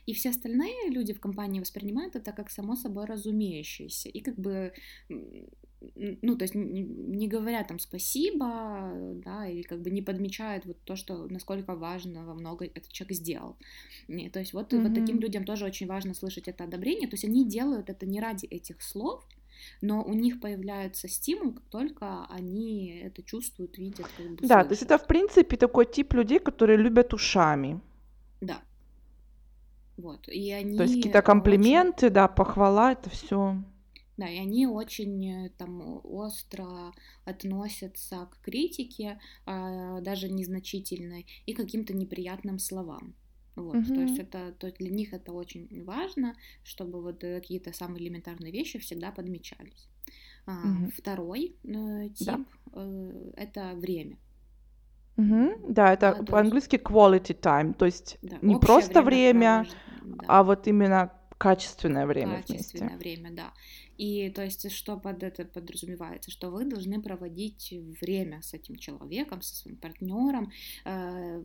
и 0.06 0.14
все 0.14 0.30
остальные 0.32 0.90
люди 0.90 1.14
в 1.14 1.20
компании 1.22 1.60
воспринимают 1.62 2.16
это 2.16 2.32
как 2.34 2.50
само 2.50 2.76
собой 2.76 3.06
разумеющееся. 3.06 4.10
И 4.10 4.20
как 4.20 4.36
бы 4.38 4.74
ну, 6.22 6.36
то 6.36 6.44
есть 6.44 6.54
не, 6.54 6.82
не 6.84 7.28
говорят 7.28 7.68
там 7.68 7.80
спасибо, 7.80 8.92
да, 9.26 9.48
или 9.48 9.64
как 9.64 9.82
бы 9.82 9.90
не 9.90 10.02
подмечают 10.02 10.66
вот 10.66 10.78
то, 10.84 10.96
что 10.96 11.28
насколько 11.28 11.76
важно 11.76 12.26
во 12.26 12.34
много 12.34 12.66
этот 12.66 12.92
человек 12.92 13.18
сделал. 13.18 13.58
Не, 14.08 14.30
то 14.30 14.40
есть 14.40 14.54
вот, 14.54 14.74
вот 14.74 14.94
таким 14.94 15.20
людям 15.20 15.44
тоже 15.44 15.66
очень 15.66 15.88
важно 15.88 16.14
слышать 16.14 16.48
это 16.48 16.66
одобрение, 16.66 17.10
то 17.10 17.16
есть 17.16 17.26
они 17.26 17.48
делают 17.48 17.90
это 17.90 18.06
не 18.06 18.20
ради 18.20 18.46
этих 18.46 18.82
слов, 18.82 19.26
но 19.82 20.04
у 20.04 20.14
них 20.14 20.40
появляется 20.40 21.08
стимул, 21.08 21.54
как 21.54 21.64
только 21.66 22.26
они 22.30 23.02
это 23.04 23.24
чувствуют, 23.24 23.78
видят, 23.78 24.08
как 24.18 24.30
бы 24.30 24.48
Да, 24.48 24.64
то 24.64 24.72
есть 24.72 24.82
слышат. 24.82 24.92
это, 24.92 25.04
в 25.04 25.08
принципе, 25.08 25.58
такой 25.58 25.86
тип 25.86 26.14
людей, 26.14 26.40
которые 26.40 26.78
любят 26.78 27.14
ушами. 27.14 27.80
Да. 28.40 28.62
Вот. 29.98 30.28
И 30.28 30.52
они 30.52 30.78
То 30.78 30.84
есть 30.84 30.96
какие-то 30.96 31.20
очень 31.20 31.26
комплименты, 31.26 32.10
да, 32.10 32.28
похвала, 32.28 32.94
это 32.94 33.10
все. 33.10 33.58
Да, 34.18 34.28
и 34.28 34.38
они 34.38 34.68
очень 34.68 35.46
э, 35.46 35.50
там 35.58 36.02
остро 36.04 36.94
относятся 37.26 38.28
к 38.32 38.42
критике, 38.42 39.20
а, 39.46 40.02
даже 40.02 40.30
незначительной, 40.30 41.26
и 41.46 41.54
каким-то 41.54 41.94
неприятным 41.94 42.60
словам. 42.60 43.16
Вот, 43.56 43.86
то 43.88 44.02
есть 44.02 44.18
это, 44.18 44.54
то 44.58 44.68
есть 44.68 44.78
для 44.78 44.90
них 44.90 45.14
это 45.14 45.34
очень 45.34 45.84
важно, 45.84 46.36
чтобы 46.64 47.02
вот 47.02 47.20
какие-то 47.22 47.74
самые 47.74 48.04
элементарные 48.04 48.52
вещи 48.52 48.80
всегда 48.80 49.12
подмечались. 49.12 49.88
Мгм. 50.46 50.92
Второй 50.92 51.56
э, 51.64 52.10
тип 52.16 52.26
Да. 52.26 52.46
э, 52.74 53.32
это 53.36 53.74
время. 53.76 54.18
Мгм. 55.18 55.50
Да, 55.68 55.74
Да, 55.74 55.94
это 55.94 56.12
то 56.12 56.18
есть, 56.18 56.32
по-английски 56.32 56.76
quality 56.78 57.40
time, 57.40 57.74
то 57.74 57.86
есть 57.86 58.18
да, 58.22 58.40
не 58.42 58.58
просто 58.58 59.02
время 59.02 59.64
время, 59.64 59.68
да. 60.02 60.26
а 60.28 60.44
вот 60.44 60.68
именно 60.68 61.12
качественное 61.38 62.06
время 62.06 62.36
вместе. 62.36 62.54
Качественное 62.54 62.98
время, 62.98 63.32
да. 63.32 63.54
И 64.02 64.32
то 64.32 64.44
есть, 64.44 64.72
что 64.72 64.98
под 64.98 65.22
это 65.22 65.46
подразумевается? 65.46 66.32
Что 66.32 66.50
вы 66.50 66.66
должны 66.66 67.00
проводить 67.02 67.72
время 68.02 68.42
с 68.42 68.56
этим 68.56 68.76
человеком, 68.76 69.42
со 69.44 69.56
своим 69.56 69.78
партнером, 69.78 70.52
э, 70.86 71.44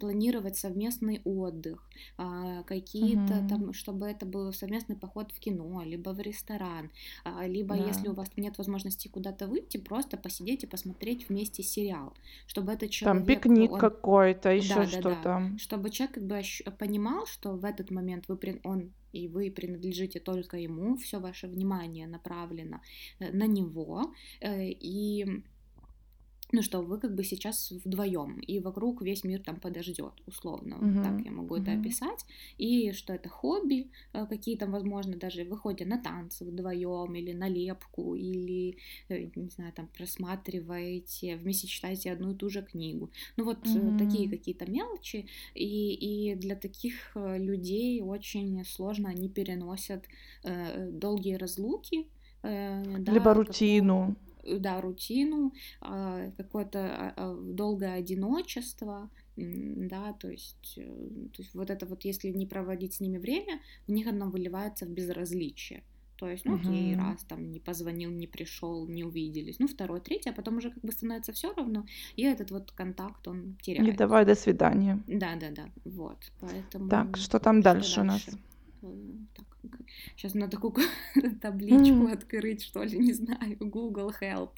планировать 0.00 0.56
совместный 0.58 1.22
отдых, 1.24 1.88
э, 2.18 2.62
какие-то 2.66 3.34
Мгм. 3.34 3.48
там, 3.48 3.72
чтобы 3.72 4.06
это 4.06 4.26
был 4.26 4.52
совместный 4.52 4.96
поход 4.96 5.32
в 5.32 5.38
кино, 5.40 5.82
либо 5.82 6.10
в 6.10 6.20
ресторан, 6.20 6.90
а, 7.24 7.46
либо 7.46 7.74
если 7.74 8.08
Да. 8.08 8.12
у 8.12 8.14
вас 8.14 8.28
нет 8.36 8.58
возможности 8.58 9.08
куда-то 9.08 9.46
выйти, 9.46 9.78
просто 9.78 10.18
посидеть 10.18 10.64
и 10.64 10.66
посмотреть 10.66 11.28
вместе 11.30 11.62
сериал, 11.62 12.12
чтобы 12.46 12.72
этот 12.72 12.90
Там 13.00 13.24
человек, 13.24 13.42
пикник 13.42 13.72
он 13.72 13.78
какой-то, 13.80 14.50
еще 14.50 14.74
да, 14.74 14.84
да, 14.84 14.90
да. 14.90 15.00
что-то. 15.00 15.52
Чтобы 15.58 15.88
человек 15.90 16.14
как 16.16 16.24
бы 16.26 16.42
понимал, 16.78 17.26
что 17.26 17.52
в 17.56 17.64
этот 17.64 17.90
момент 17.90 18.24
вы, 18.28 18.60
он 18.64 18.92
и 19.14 19.28
вы 19.28 19.50
принадлежите 19.50 20.20
только 20.20 20.56
ему, 20.56 20.96
все 20.96 21.20
ваше 21.20 21.46
внимание 21.46 22.06
направлено 22.06 22.80
э, 23.20 23.30
на 23.32 23.46
него, 23.46 24.14
э, 24.40 24.70
и 24.70 25.44
ну 26.54 26.62
что, 26.62 26.82
вы 26.82 26.98
как 27.00 27.14
бы 27.14 27.24
сейчас 27.24 27.72
вдвоем, 27.84 28.38
и 28.38 28.60
вокруг 28.60 29.02
весь 29.02 29.24
мир 29.24 29.40
там 29.42 29.56
подождет, 29.60 30.12
условно, 30.26 30.76
вот 30.80 31.02
так 31.02 31.20
я 31.24 31.32
могу 31.32 31.56
это 31.56 31.70
Мгм. 31.70 31.80
описать, 31.80 32.24
и 32.58 32.92
что 32.92 33.12
это 33.12 33.28
хобби, 33.28 33.90
э, 34.12 34.26
какие-то, 34.26 34.66
возможно, 34.66 35.16
даже 35.16 35.44
выходя 35.44 35.84
на 35.84 35.98
танцы 35.98 36.44
вдвоем, 36.44 37.14
или 37.14 37.32
на 37.32 37.48
лепку, 37.48 38.14
или, 38.14 38.76
э, 39.08 39.30
не 39.34 39.50
знаю, 39.50 39.72
там 39.72 39.88
просматриваете, 39.88 41.36
вместе 41.36 41.66
читаете 41.66 42.12
одну 42.12 42.32
и 42.32 42.36
ту 42.36 42.48
же 42.48 42.62
книгу. 42.62 43.10
Ну 43.36 43.44
вот 43.44 43.58
э, 43.74 43.92
такие 43.98 44.28
какие-то 44.28 44.70
мелочи, 44.70 45.26
и, 45.54 45.94
и 46.30 46.34
для 46.36 46.54
таких 46.56 47.16
людей 47.16 48.00
очень 48.02 48.64
сложно, 48.64 49.08
они 49.08 49.28
переносят 49.28 50.04
э, 50.44 50.90
долгие 50.90 51.34
разлуки, 51.34 52.06
э, 52.42 52.82
да, 53.00 53.12
Либо 53.12 53.34
рутину. 53.34 54.16
Э, 54.44 54.58
да, 54.58 54.80
рутину, 54.80 55.52
а, 55.80 56.30
какое-то 56.36 56.78
а, 56.78 57.12
а, 57.16 57.34
долгое 57.34 57.94
одиночество, 57.94 59.10
да, 59.36 60.12
то 60.14 60.28
есть, 60.30 60.74
э, 60.76 60.82
то 61.32 61.42
есть 61.42 61.54
вот 61.54 61.70
это 61.70 61.86
вот, 61.86 62.04
если 62.04 62.28
не 62.28 62.46
проводить 62.46 62.94
с 62.94 63.00
ними 63.00 63.18
время, 63.18 63.60
у 63.88 63.92
них 63.92 64.06
оно 64.06 64.30
выливается 64.30 64.86
в 64.86 64.90
безразличие. 64.90 65.82
То 66.16 66.28
есть, 66.28 66.44
ну 66.44 66.54
окей, 66.54 66.94
Мгм. 66.94 67.10
раз 67.10 67.24
там 67.24 67.50
не 67.52 67.58
позвонил, 67.60 68.10
не 68.10 68.26
пришел, 68.28 68.86
не 68.88 69.04
увиделись, 69.04 69.58
ну 69.58 69.66
второй, 69.66 70.00
третий, 70.00 70.30
а 70.30 70.32
потом 70.32 70.58
уже 70.58 70.70
как 70.70 70.82
бы 70.82 70.92
становится 70.92 71.32
все 71.32 71.52
равно, 71.52 71.86
и 72.16 72.22
этот 72.22 72.50
вот 72.50 72.70
контакт 72.70 73.26
он 73.26 73.56
теряется. 73.60 73.96
давай 73.98 74.24
до 74.24 74.34
свидания. 74.34 75.02
Да, 75.08 75.34
да, 75.34 75.50
да, 75.50 75.68
вот, 75.84 76.18
поэтому 76.40 76.88
Так, 76.88 77.16
что 77.16 77.40
там 77.40 77.60
что 77.60 77.72
дальше 77.72 78.00
у 78.00 78.04
нас? 78.04 78.26
Так, 79.34 79.46
сейчас 80.16 80.34
надо 80.34 80.52
такую 80.52 80.74
табличку 81.40 82.06
открыть, 82.06 82.62
что 82.62 82.82
ли, 82.84 82.98
не 82.98 83.12
знаю, 83.12 83.56
Google 83.60 84.12
Help. 84.20 84.50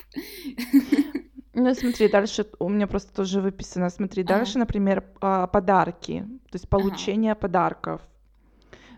Ну, 1.55 1.75
смотри, 1.75 2.09
дальше 2.09 2.47
у 2.59 2.69
меня 2.69 2.87
просто 2.87 3.15
тоже 3.15 3.41
выписано. 3.41 3.89
Смотри, 3.91 4.23
Ага. 4.25 4.39
дальше, 4.39 4.59
например, 4.59 5.05
а, 5.21 5.47
подарки, 5.47 6.21
то 6.51 6.57
есть 6.57 6.65
Ага. 6.65 6.71
получение 6.71 7.35
подарков. 7.35 8.01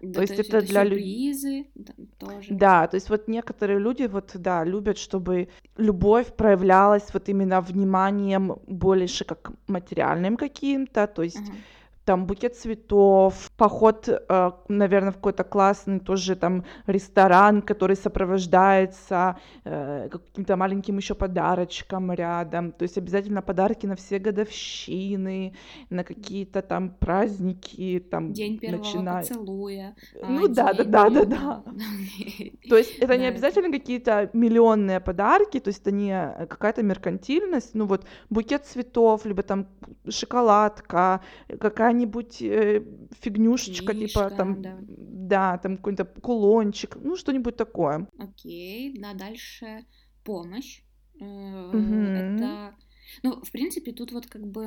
Да, 0.03 0.15
То 0.15 0.21
есть 0.23 0.39
есть 0.39 0.49
это 0.49 0.59
это 0.59 0.67
для 0.69 0.85
лю- 0.85 0.91
сюрпризы 0.91 1.67
да, 1.75 1.93
тоже. 2.19 2.55
Да, 2.55 2.87
то 2.87 2.95
есть 2.97 3.11
вот 3.11 3.29
некоторые 3.29 3.79
люди 3.79 4.05
вот, 4.05 4.31
да, 4.35 4.65
любят, 4.65 4.97
чтобы 4.99 5.49
любовь 5.77 6.35
проявлялась 6.37 7.13
вот 7.15 7.29
именно 7.29 7.61
вниманием 7.61 8.57
больше 8.67 9.25
как 9.25 9.53
материальным 9.69 10.37
каким-то, 10.37 11.07
то 11.07 11.23
есть 11.23 11.37
Ага. 11.37 11.59
там 12.05 12.27
букет 12.27 12.57
цветов, 12.57 13.48
поход, 13.59 14.09
наверное, 14.69 15.11
в 15.11 15.17
какой-то 15.17 15.45
классный 15.45 15.99
тоже 16.01 16.37
там 16.37 16.65
ресторан, 16.87 17.61
который 17.61 17.97
сопровождается 17.97 19.37
э, 19.65 20.09
каким-то 20.11 20.57
маленьким 20.57 20.97
еще 20.97 21.15
подарочком 21.15 22.13
рядом. 22.13 22.73
То 22.73 22.85
есть 22.85 22.97
обязательно 22.97 23.43
подарки 23.43 23.87
на 23.87 23.97
все 23.97 24.19
годовщины, 24.19 25.55
на 25.91 26.05
какие-то 26.05 26.63
там 26.63 26.91
праздники, 26.91 28.05
там 28.11 28.33
День 28.33 28.59
первого 28.59 28.79
начиная. 28.79 29.23
поцелуя. 29.23 29.95
а, 30.23 30.27
Ну 30.31 30.49
да, 30.49 30.73
да, 30.73 30.85
да, 30.85 31.11
да, 31.11 31.21
э, 31.21 31.27
да. 31.27 31.63
окей. 31.67 32.59
То 32.69 32.77
есть 32.77 32.97
это 32.99 33.17
не 33.17 33.25
Да, 33.25 33.29
обязательно 33.29 33.73
какие-то 33.73 34.31
миллионные 34.33 35.01
подарки, 35.01 35.61
то 35.61 35.69
есть 35.69 35.81
это 35.83 35.91
не 35.91 36.13
э, 36.13 36.47
какая-то 36.47 36.83
меркантильность, 36.83 37.75
ну 37.75 37.87
вот 37.87 38.07
букет 38.31 38.67
цветов, 38.67 39.25
либо 39.25 39.43
там 39.43 39.67
шоколадка, 40.09 41.21
э, 41.49 41.57
какая-нибудь 41.57 42.43
э, 43.55 43.59
фигнюшечка, 43.59 43.95
типа 43.95 44.31
там, 44.31 44.63
да. 44.63 44.79
да, 44.81 45.59
там 45.59 45.77
какой-то 45.77 46.05
кулончик, 46.05 46.97
ну 46.97 47.17
что-нибудь 47.17 47.57
такое. 47.57 48.09
Окей, 48.19 48.99
да, 48.99 49.15
дальше 49.15 49.85
помощь. 50.25 50.83
Э. 51.21 51.71
Это, 51.75 52.75
ну, 53.23 53.41
в 53.43 53.51
принципе, 53.51 53.93
тут 53.93 54.13
вот 54.13 54.27
как 54.27 54.47
бы 54.47 54.67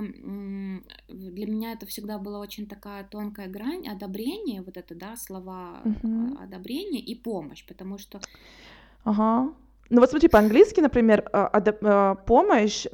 для 1.08 1.46
меня 1.48 1.74
это 1.74 1.86
всегда 1.86 2.18
была 2.18 2.40
очень 2.40 2.68
такая 2.68 3.04
тонкая 3.04 3.48
грань 3.48 3.88
одобрения, 3.88 4.62
вот 4.62 4.78
это, 4.78 4.96
да, 4.96 5.16
слова 5.16 5.82
а, 5.84 6.44
одобрения 6.44 7.00
и 7.00 7.16
помощь, 7.16 7.66
потому 7.66 7.98
что 7.98 8.20
Ага. 9.04 9.54
Ну 9.90 10.00
вот 10.00 10.10
смотри, 10.10 10.30
по-английски, 10.30 10.80
например, 10.80 11.30
адап- 11.34 11.84
а, 11.84 12.16
помощь 12.16 12.86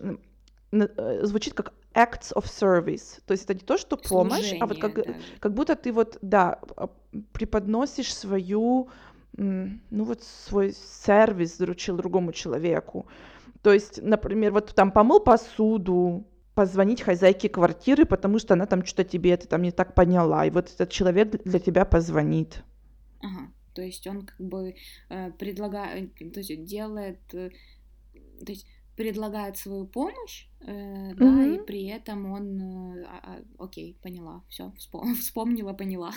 э, 0.71 1.25
звучит 1.25 1.53
как 1.53 1.73
acts 1.97 2.31
of 2.35 2.45
service, 2.45 3.21
то 3.25 3.31
есть 3.31 3.45
это 3.45 3.55
не 3.55 3.61
то, 3.61 3.77
что 3.77 3.97
помощь, 3.97 4.53
а 4.59 4.67
вот 4.67 4.77
служение 4.77 4.81
как, 4.81 5.05
даже. 5.05 5.19
как 5.39 5.53
будто 5.53 5.75
ты 5.75 5.91
вот, 5.91 6.19
да, 6.21 6.59
а, 6.75 6.89
преподносишь 7.33 8.13
свою, 8.13 8.89
ну 9.35 10.03
вот 10.03 10.23
свой 10.23 10.73
сервис 10.73 11.57
заручил 11.57 11.97
другому 11.97 12.31
человеку. 12.33 13.07
То 13.63 13.73
есть, 13.73 14.01
например, 14.01 14.53
вот 14.53 14.73
там 14.75 14.91
помыл 14.91 15.19
посуду, 15.19 16.27
позвонить 16.53 17.01
хозяйке 17.01 17.49
квартиры, 17.49 18.05
потому 18.05 18.39
что 18.39 18.53
она 18.53 18.65
там 18.65 18.85
что-то 18.85 19.03
тебе 19.03 19.31
это 19.31 19.47
там 19.47 19.61
не 19.61 19.71
так 19.71 19.93
поняла, 19.95 20.45
и 20.45 20.51
вот 20.51 20.71
этот 20.73 20.89
человек 20.89 21.43
для 21.43 21.59
тебя 21.59 21.85
позвонит. 21.85 22.63
Ага, 23.21 23.51
то 23.73 23.81
есть 23.81 24.07
он 24.07 24.25
как 24.25 24.39
бы 24.39 24.75
э, 25.09 25.31
предлагает, 25.31 26.15
то 26.15 26.39
есть 26.39 26.65
делает, 26.65 27.19
э, 27.33 27.49
то 28.43 28.51
есть 28.51 28.67
предлагает 28.97 29.57
свою 29.57 29.87
помощь, 29.87 30.47
э, 30.61 31.13
да, 31.15 31.45
и 31.45 31.59
при 31.59 31.85
этом 31.85 32.31
он, 32.31 32.61
э, 32.61 33.05
а- 33.05 33.21
а, 33.23 33.63
окей, 33.65 33.97
поняла, 34.03 34.43
все, 34.49 34.71
вспомнила, 35.19 35.73
поняла. 35.73 36.11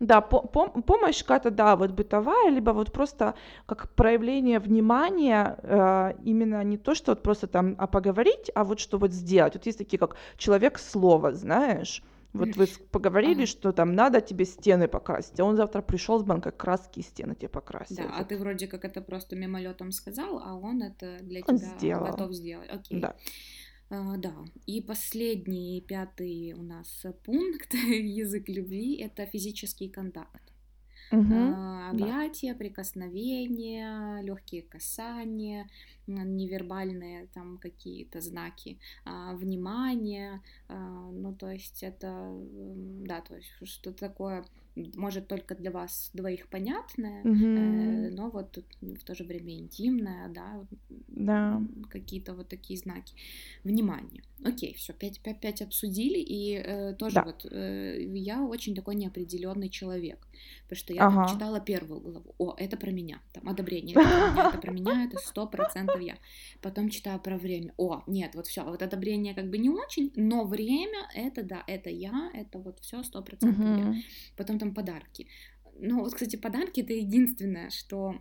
Да, 0.00 0.20
по- 0.20 0.44
пом- 0.52 0.82
помощь 0.82 1.22
какая-то, 1.22 1.50
да, 1.50 1.76
вот 1.76 1.92
бытовая, 1.92 2.50
либо 2.50 2.72
вот 2.72 2.92
просто 2.92 3.34
как 3.66 3.88
проявление 3.94 4.58
внимания, 4.58 5.56
э, 5.62 6.14
именно 6.24 6.64
не 6.64 6.76
то, 6.78 6.94
что 6.94 7.12
вот 7.12 7.22
просто 7.22 7.46
там 7.46 7.76
а 7.78 7.86
поговорить, 7.86 8.50
а 8.54 8.64
вот 8.64 8.80
что 8.80 8.98
вот 8.98 9.12
сделать. 9.12 9.54
Вот 9.54 9.66
есть 9.66 9.78
такие, 9.78 9.98
как 9.98 10.16
человек 10.36 10.78
слова, 10.78 11.32
знаешь. 11.32 12.02
Вот 12.34 12.56
вы 12.56 12.66
поговорили, 12.90 13.44
что 13.44 13.72
там 13.72 13.94
надо 13.94 14.20
тебе 14.20 14.44
стены 14.44 14.88
покрасить, 14.88 15.38
а 15.38 15.44
он 15.44 15.56
завтра 15.56 15.82
пришел 15.82 16.18
с 16.18 16.24
банкой 16.24 16.50
краски 16.52 16.98
и 16.98 17.02
стены 17.02 17.34
тебе 17.36 17.48
покрасил. 17.48 17.96
Да, 17.96 18.10
а 18.16 18.24
ты 18.24 18.36
вроде 18.36 18.66
как 18.66 18.84
это 18.84 19.00
просто 19.00 19.36
мимолетом 19.36 19.92
сказал, 19.92 20.40
а 20.44 20.54
он 20.54 20.82
это 20.82 21.18
для 21.22 21.42
Он 21.46 21.58
тебя 21.58 21.76
сделал. 21.78 22.06
готов 22.06 22.32
сделать. 22.32 22.68
Окей. 22.70 23.00
Да. 23.00 23.16
А, 23.90 24.16
да. 24.16 24.34
И 24.66 24.80
последний, 24.80 25.80
пятый 25.80 26.54
у 26.54 26.62
нас 26.62 27.06
пункт 27.24 27.72
язык 27.74 28.48
любви 28.48 28.96
это 28.96 29.26
физический 29.26 29.88
контакт. 29.88 30.42
Мгм. 31.14 31.56
А, 31.56 31.90
Да. 31.90 32.08
Объятия, 32.08 32.54
прикосновения, 32.54 34.20
легкие 34.22 34.62
касания, 34.62 35.68
невербальные 36.06 37.28
там 37.34 37.58
какие-то 37.58 38.20
знаки 38.20 38.78
а, 39.04 39.34
внимания. 39.34 40.42
а, 40.68 41.10
Ну, 41.12 41.34
то 41.34 41.50
есть 41.50 41.82
это, 41.82 42.30
да, 43.06 43.20
то 43.20 43.36
есть 43.36 43.48
что-то 43.64 43.98
такое, 43.98 44.44
может, 44.76 45.28
только 45.28 45.54
для 45.54 45.70
вас 45.70 46.10
двоих 46.14 46.48
понятное, 46.48 47.28
э, 47.54 48.08
Мгм. 48.08 48.10
но 48.10 48.30
вот 48.30 48.58
в 48.80 49.04
то 49.04 49.14
же 49.14 49.24
время 49.24 49.58
интимное, 49.58 50.28
да, 50.28 50.66
Да. 51.16 51.62
какие-то 51.90 52.34
вот 52.34 52.48
такие 52.48 52.78
знаки 52.78 53.14
внимания. 53.62 54.22
Окей, 54.44 54.74
все, 54.74 54.92
пять, 54.92 55.20
пять, 55.20 55.40
пять 55.40 55.62
обсудили, 55.62 56.18
и 56.18 56.54
э, 56.54 56.94
тоже 56.94 57.14
Да. 57.14 57.22
вот 57.24 57.46
э, 57.50 58.02
я 58.14 58.42
очень 58.42 58.74
такой 58.74 58.94
неопределенный 58.96 59.68
человек, 59.70 60.26
потому 60.64 60.76
что 60.78 60.92
я 60.92 61.00
там 61.00 61.18
Ага. 61.20 61.32
читала 61.32 61.60
первую 61.60 62.00
главу, 62.00 62.34
о, 62.38 62.54
это 62.58 62.76
про 62.76 62.90
меня, 62.90 63.20
там 63.32 63.48
одобрение, 63.48 63.96
это 63.96 64.58
про 64.60 64.72
меня, 64.72 65.04
это 65.04 65.16
сто 65.24 65.46
процентов 65.46 66.00
я. 66.00 66.18
Потом 66.60 66.88
читаю 66.90 67.20
про 67.20 67.38
время, 67.38 67.72
о, 67.78 68.02
нет, 68.06 68.34
вот 68.34 68.46
все, 68.46 68.64
вот 68.64 68.82
одобрение 68.82 69.34
как 69.34 69.48
бы 69.50 69.56
не 69.58 69.70
очень, 69.70 70.12
но 70.16 70.44
время, 70.44 71.08
это 71.14 71.42
да, 71.42 71.62
это 71.66 71.90
я, 71.90 72.30
это 72.34 72.58
вот 72.58 72.80
все 72.80 73.02
сто 73.04 73.22
процентов 73.22 73.64
я. 73.78 73.94
Потом 74.36 74.58
там 74.58 74.74
подарки. 74.74 75.26
Ну, 75.78 76.00
вот, 76.02 76.12
кстати, 76.14 76.36
подарки 76.36 76.80
это 76.80 76.92
единственное, 76.92 77.70
что 77.70 78.16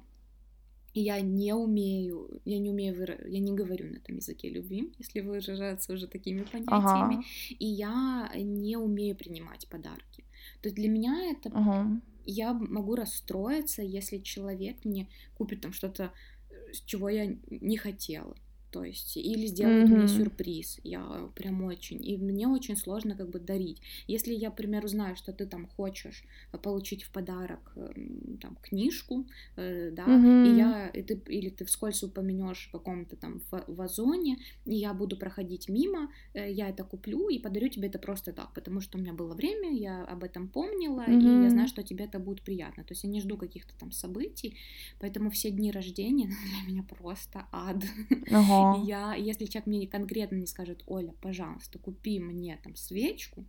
я 1.01 1.21
не 1.21 1.53
умею, 1.53 2.41
я 2.45 2.59
не 2.59 2.69
умею, 2.69 2.95
выра- 2.95 3.27
я 3.27 3.39
не 3.39 3.51
говорю 3.53 3.91
на 3.91 3.97
этом 3.97 4.17
языке 4.17 4.49
любви, 4.49 4.93
если 4.99 5.21
выражаться 5.21 5.93
уже 5.93 6.07
такими 6.07 6.43
понятиями, 6.43 7.15
Ага. 7.15 7.23
и 7.59 7.65
я 7.65 8.31
не 8.35 8.77
умею 8.77 9.15
принимать 9.15 9.67
подарки. 9.67 10.23
То 10.61 10.67
есть 10.69 10.75
для 10.75 10.89
меня 10.89 11.31
это 11.31 11.49
Ага. 11.53 12.01
я 12.25 12.53
могу 12.53 12.95
расстроиться, 12.95 13.81
если 13.81 14.19
человек 14.19 14.85
мне 14.85 15.07
купит 15.35 15.61
там 15.61 15.73
что-то, 15.73 16.11
чего 16.85 17.09
я 17.09 17.35
не 17.49 17.77
хотела 17.77 18.35
то 18.73 18.83
есть, 18.83 19.17
или 19.17 19.45
сделать 19.45 19.87
mm-hmm. 19.87 19.95
мне 19.95 20.07
сюрприз, 20.07 20.79
я 20.83 21.29
прям 21.35 21.63
очень, 21.63 22.03
и 22.03 22.17
мне 22.17 22.47
очень 22.47 22.75
сложно 22.75 23.15
как 23.15 23.29
бы 23.29 23.39
дарить. 23.39 23.79
Если 24.07 24.33
я, 24.33 24.49
к 24.49 24.55
примеру, 24.55 24.87
знаю, 24.87 25.15
что 25.15 25.31
ты 25.31 25.45
там 25.45 25.67
хочешь 25.67 26.23
получить 26.63 27.03
в 27.03 27.11
подарок 27.11 27.59
эм, 27.75 28.39
там 28.41 28.57
книжку, 28.63 29.27
э, 29.57 29.91
да, 29.91 30.05
mm-hmm. 30.05 30.47
и 30.47 30.57
я, 30.57 30.87
и 30.87 31.03
ты, 31.03 31.21
или 31.27 31.49
ты 31.49 31.65
вскользь 31.65 32.01
упомянешь 32.01 32.67
в 32.69 32.71
каком-то 32.71 33.15
там 33.15 33.41
вазоне, 33.67 34.39
и 34.65 34.73
я 34.73 34.95
буду 34.95 35.17
проходить 35.17 35.69
мимо, 35.69 36.09
э, 36.33 36.51
я 36.51 36.67
это 36.67 36.83
куплю 36.83 37.29
и 37.29 37.37
подарю 37.37 37.69
тебе 37.69 37.89
это 37.89 37.99
просто 37.99 38.33
так, 38.33 38.53
потому 38.55 38.81
что 38.81 38.97
у 38.97 39.01
меня 39.01 39.13
было 39.13 39.35
время, 39.35 39.71
я 39.71 40.03
об 40.05 40.23
этом 40.23 40.47
помнила, 40.47 41.01
mm-hmm. 41.01 41.41
и 41.41 41.43
я 41.43 41.49
знаю, 41.51 41.67
что 41.67 41.83
тебе 41.83 42.05
это 42.05 42.17
будет 42.17 42.41
приятно. 42.41 42.83
То 42.83 42.93
есть 42.93 43.03
я 43.03 43.09
не 43.11 43.21
жду 43.21 43.37
каких-то 43.37 43.75
там 43.77 43.91
событий, 43.91 44.57
поэтому 44.99 45.29
все 45.29 45.51
дни 45.51 45.71
рождения 45.71 46.25
для 46.65 46.71
меня 46.71 46.83
просто 46.83 47.45
ад. 47.51 47.83
Я, 48.85 49.15
если 49.15 49.45
человек 49.45 49.67
мне 49.67 49.87
конкретно 49.87 50.35
не 50.35 50.47
скажет, 50.47 50.83
Оля, 50.87 51.13
пожалуйста, 51.21 51.79
купи 51.79 52.19
мне 52.19 52.59
там 52.63 52.75
свечку, 52.75 53.45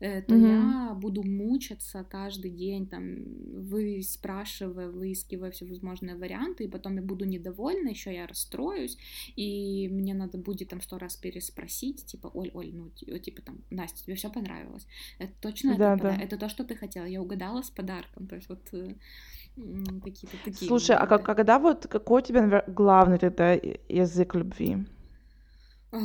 э, 0.00 0.22
то 0.22 0.34
угу. 0.34 0.46
я 0.46 0.94
буду 0.94 1.22
мучиться 1.22 2.04
каждый 2.08 2.50
день, 2.50 2.86
там, 2.86 3.24
вы 3.68 4.02
спрашивая, 4.02 4.88
выискивая 4.90 5.50
все 5.50 5.66
возможные 5.66 6.16
варианты, 6.16 6.64
и 6.64 6.68
потом 6.68 6.96
я 6.96 7.02
буду 7.02 7.24
недовольна, 7.24 7.88
еще 7.88 8.14
я 8.14 8.26
расстроюсь, 8.26 8.96
и 9.36 9.88
мне 9.88 10.14
надо 10.14 10.38
будет 10.38 10.68
там 10.68 10.80
сто 10.80 10.98
раз 10.98 11.16
переспросить, 11.16 12.06
типа, 12.06 12.30
Оль, 12.34 12.50
Оль, 12.54 12.72
ну, 12.72 12.90
типа 13.18 13.42
там, 13.42 13.58
Настя, 13.70 14.04
тебе 14.04 14.14
все 14.14 14.30
понравилось? 14.30 14.86
Это 15.18 15.32
точно 15.40 15.76
да, 15.76 15.94
это, 15.94 16.02
да. 16.02 16.16
это 16.16 16.36
то, 16.36 16.48
что 16.48 16.64
ты 16.64 16.74
хотела, 16.74 17.06
я 17.06 17.20
угадала 17.20 17.62
с 17.62 17.70
подарком, 17.70 18.26
то 18.26 18.36
есть 18.36 18.48
вот 18.48 18.62
э, 18.72 18.94
какие-то 20.02 20.36
такие. 20.44 20.68
Слушай, 20.68 20.96
а 20.96 21.06
как, 21.06 21.24
когда 21.24 21.58
вот 21.58 21.86
какой 21.86 22.22
у 22.22 22.24
тебя 22.24 22.64
главный 22.66 23.18
тогда 23.18 23.52
язык 23.52 24.34
любви? 24.34 24.86
А, 25.90 25.98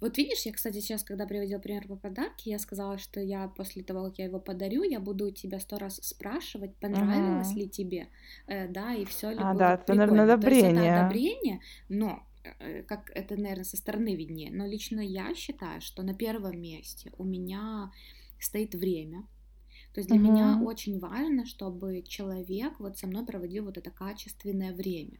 вот 0.00 0.16
видишь, 0.16 0.46
я, 0.46 0.52
кстати, 0.52 0.80
сейчас, 0.80 1.04
когда 1.04 1.26
приводила 1.26 1.58
пример 1.58 1.86
по 1.86 1.96
подарке, 1.96 2.50
я 2.50 2.58
сказала, 2.58 2.96
что 2.96 3.20
я 3.20 3.48
после 3.48 3.82
того, 3.82 4.04
как 4.04 4.18
я 4.18 4.24
его 4.26 4.40
подарю, 4.40 4.82
я 4.82 4.98
буду 4.98 5.30
тебя 5.30 5.60
сто 5.60 5.78
раз 5.78 5.96
спрашивать, 6.02 6.74
понравилось 6.76 7.52
uh-huh. 7.52 7.58
ли 7.58 7.68
тебе, 7.68 8.08
э, 8.46 8.68
да, 8.68 8.94
и 8.94 9.04
все 9.04 9.30
ли 9.30 9.36
а, 9.38 9.50
было 9.50 9.58
да, 9.58 9.74
это, 9.74 9.94
наверное, 9.94 10.24
одобрение. 10.24 10.62
То 10.62 10.66
есть 10.68 10.86
это 10.86 11.00
одобрение, 11.00 11.60
но 11.90 12.22
э, 12.60 12.82
как 12.84 13.10
это, 13.14 13.36
наверное, 13.36 13.64
со 13.64 13.76
стороны 13.76 14.16
виднее, 14.16 14.50
но 14.50 14.66
лично 14.66 15.00
я 15.00 15.34
считаю, 15.34 15.82
что 15.82 16.02
на 16.02 16.14
первом 16.14 16.58
месте 16.58 17.12
у 17.18 17.24
меня 17.24 17.92
стоит 18.40 18.74
время, 18.74 19.26
то 19.96 20.00
есть 20.00 20.10
для 20.10 20.18
mm-hmm. 20.18 20.20
меня 20.20 20.60
очень 20.62 20.98
важно, 20.98 21.46
чтобы 21.46 22.02
человек 22.06 22.78
вот 22.80 22.98
со 22.98 23.06
мной 23.06 23.24
проводил 23.24 23.64
вот 23.64 23.78
это 23.78 23.90
качественное 23.90 24.74
время. 24.74 25.16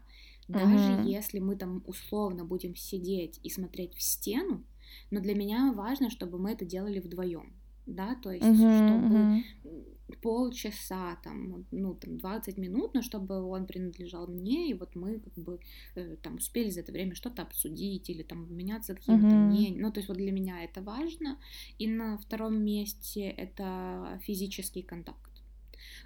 Даже 0.48 0.76
mm-hmm. 0.76 1.08
если 1.08 1.38
мы 1.38 1.56
там 1.56 1.82
условно 1.86 2.44
будем 2.44 2.76
сидеть 2.76 3.40
и 3.42 3.48
смотреть 3.48 3.94
в 3.94 4.02
стену, 4.02 4.64
но 5.10 5.20
для 5.20 5.34
меня 5.34 5.72
важно, 5.72 6.10
чтобы 6.10 6.38
мы 6.38 6.52
это 6.52 6.66
делали 6.66 7.00
вдвоем 7.00 7.54
да, 7.86 8.16
то 8.16 8.32
есть 8.32 8.44
uh-huh, 8.44 8.76
чтобы. 8.76 9.95
Полчаса, 10.22 11.16
там, 11.22 11.66
ну, 11.70 11.94
там, 11.94 12.18
20 12.18 12.58
минут, 12.58 12.94
но 12.94 13.02
чтобы 13.02 13.42
он 13.42 13.66
принадлежал 13.66 14.26
мне, 14.26 14.70
и 14.70 14.74
вот 14.74 14.94
мы 14.94 15.20
как 15.20 15.34
бы 15.34 15.60
э, 15.94 16.16
там 16.22 16.36
успели 16.36 16.70
за 16.70 16.80
это 16.80 16.92
время 16.92 17.14
что-то 17.14 17.42
обсудить 17.42 18.08
или 18.08 18.22
там 18.22 18.44
обменяться 18.44 18.94
какими-то 18.94 19.26
uh-huh. 19.26 19.46
мнениями, 19.48 19.82
ну, 19.82 19.92
то 19.92 19.98
есть 19.98 20.08
вот 20.08 20.18
для 20.18 20.32
меня 20.32 20.64
это 20.64 20.80
важно, 20.80 21.38
и 21.78 21.88
на 21.88 22.18
втором 22.18 22.64
месте 22.64 23.28
это 23.28 24.20
физический 24.24 24.82
контакт. 24.82 25.20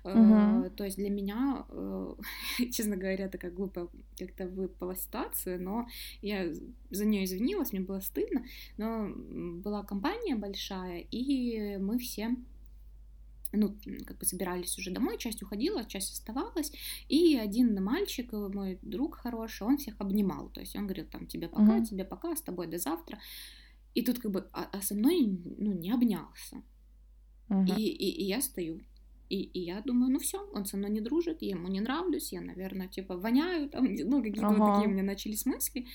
Uh-huh. 0.02 0.70
То 0.70 0.84
есть 0.84 0.96
для 0.96 1.10
меня, 1.10 1.66
э, 1.68 2.14
честно 2.72 2.96
говоря, 2.96 3.26
это 3.26 3.36
как 3.36 3.54
глупо 3.54 3.90
как-то 4.18 4.46
выпала 4.46 4.96
ситуация, 4.96 5.58
но 5.58 5.86
я 6.22 6.52
за 6.90 7.04
нее 7.04 7.24
извинилась, 7.24 7.72
мне 7.72 7.82
было 7.82 8.00
стыдно, 8.00 8.44
но 8.78 9.10
была 9.62 9.84
компания 9.84 10.36
большая, 10.36 11.04
и 11.10 11.76
мы 11.76 11.98
все 11.98 12.34
ну, 13.52 13.76
как 14.06 14.18
бы 14.18 14.24
собирались 14.24 14.78
уже 14.78 14.90
домой, 14.90 15.18
часть 15.18 15.42
уходила, 15.42 15.84
часть 15.84 16.12
оставалась, 16.12 16.72
и 17.08 17.36
один 17.36 17.82
мальчик, 17.82 18.32
мой 18.32 18.78
друг 18.82 19.16
хороший, 19.16 19.66
он 19.66 19.78
всех 19.78 19.94
обнимал, 19.98 20.48
то 20.50 20.60
есть 20.60 20.76
он 20.76 20.86
говорил 20.86 21.06
там 21.06 21.26
тебе 21.26 21.48
пока, 21.48 21.78
uh-huh. 21.78 21.84
тебе 21.84 22.04
пока, 22.04 22.34
с 22.36 22.42
тобой 22.42 22.66
до 22.66 22.78
завтра, 22.78 23.18
и 23.94 24.02
тут 24.02 24.18
как 24.18 24.30
бы, 24.30 24.48
а, 24.52 24.68
а 24.72 24.82
со 24.82 24.94
мной, 24.94 25.26
ну, 25.58 25.72
не 25.72 25.90
обнялся, 25.90 26.62
uh-huh. 27.48 27.76
и, 27.76 27.82
и, 27.82 28.22
и 28.22 28.24
я 28.24 28.40
стою, 28.40 28.80
и, 29.30 29.42
и 29.42 29.60
я 29.60 29.80
думаю, 29.80 30.10
ну 30.12 30.18
все, 30.18 30.44
он 30.52 30.64
со 30.64 30.76
мной 30.76 30.90
не 30.90 31.00
дружит, 31.00 31.40
я 31.40 31.50
ему 31.50 31.68
не 31.68 31.80
нравлюсь, 31.80 32.32
я, 32.32 32.40
наверное, 32.40 32.88
типа 32.88 33.16
воняю, 33.16 33.70
там, 33.70 33.84
ну, 33.94 34.22
какие-то 34.22 34.48
ага. 34.48 34.58
вот 34.58 34.74
такие 34.74 34.88
у 34.88 34.92
меня 34.92 35.04
начались 35.04 35.46
мысли. 35.46 35.86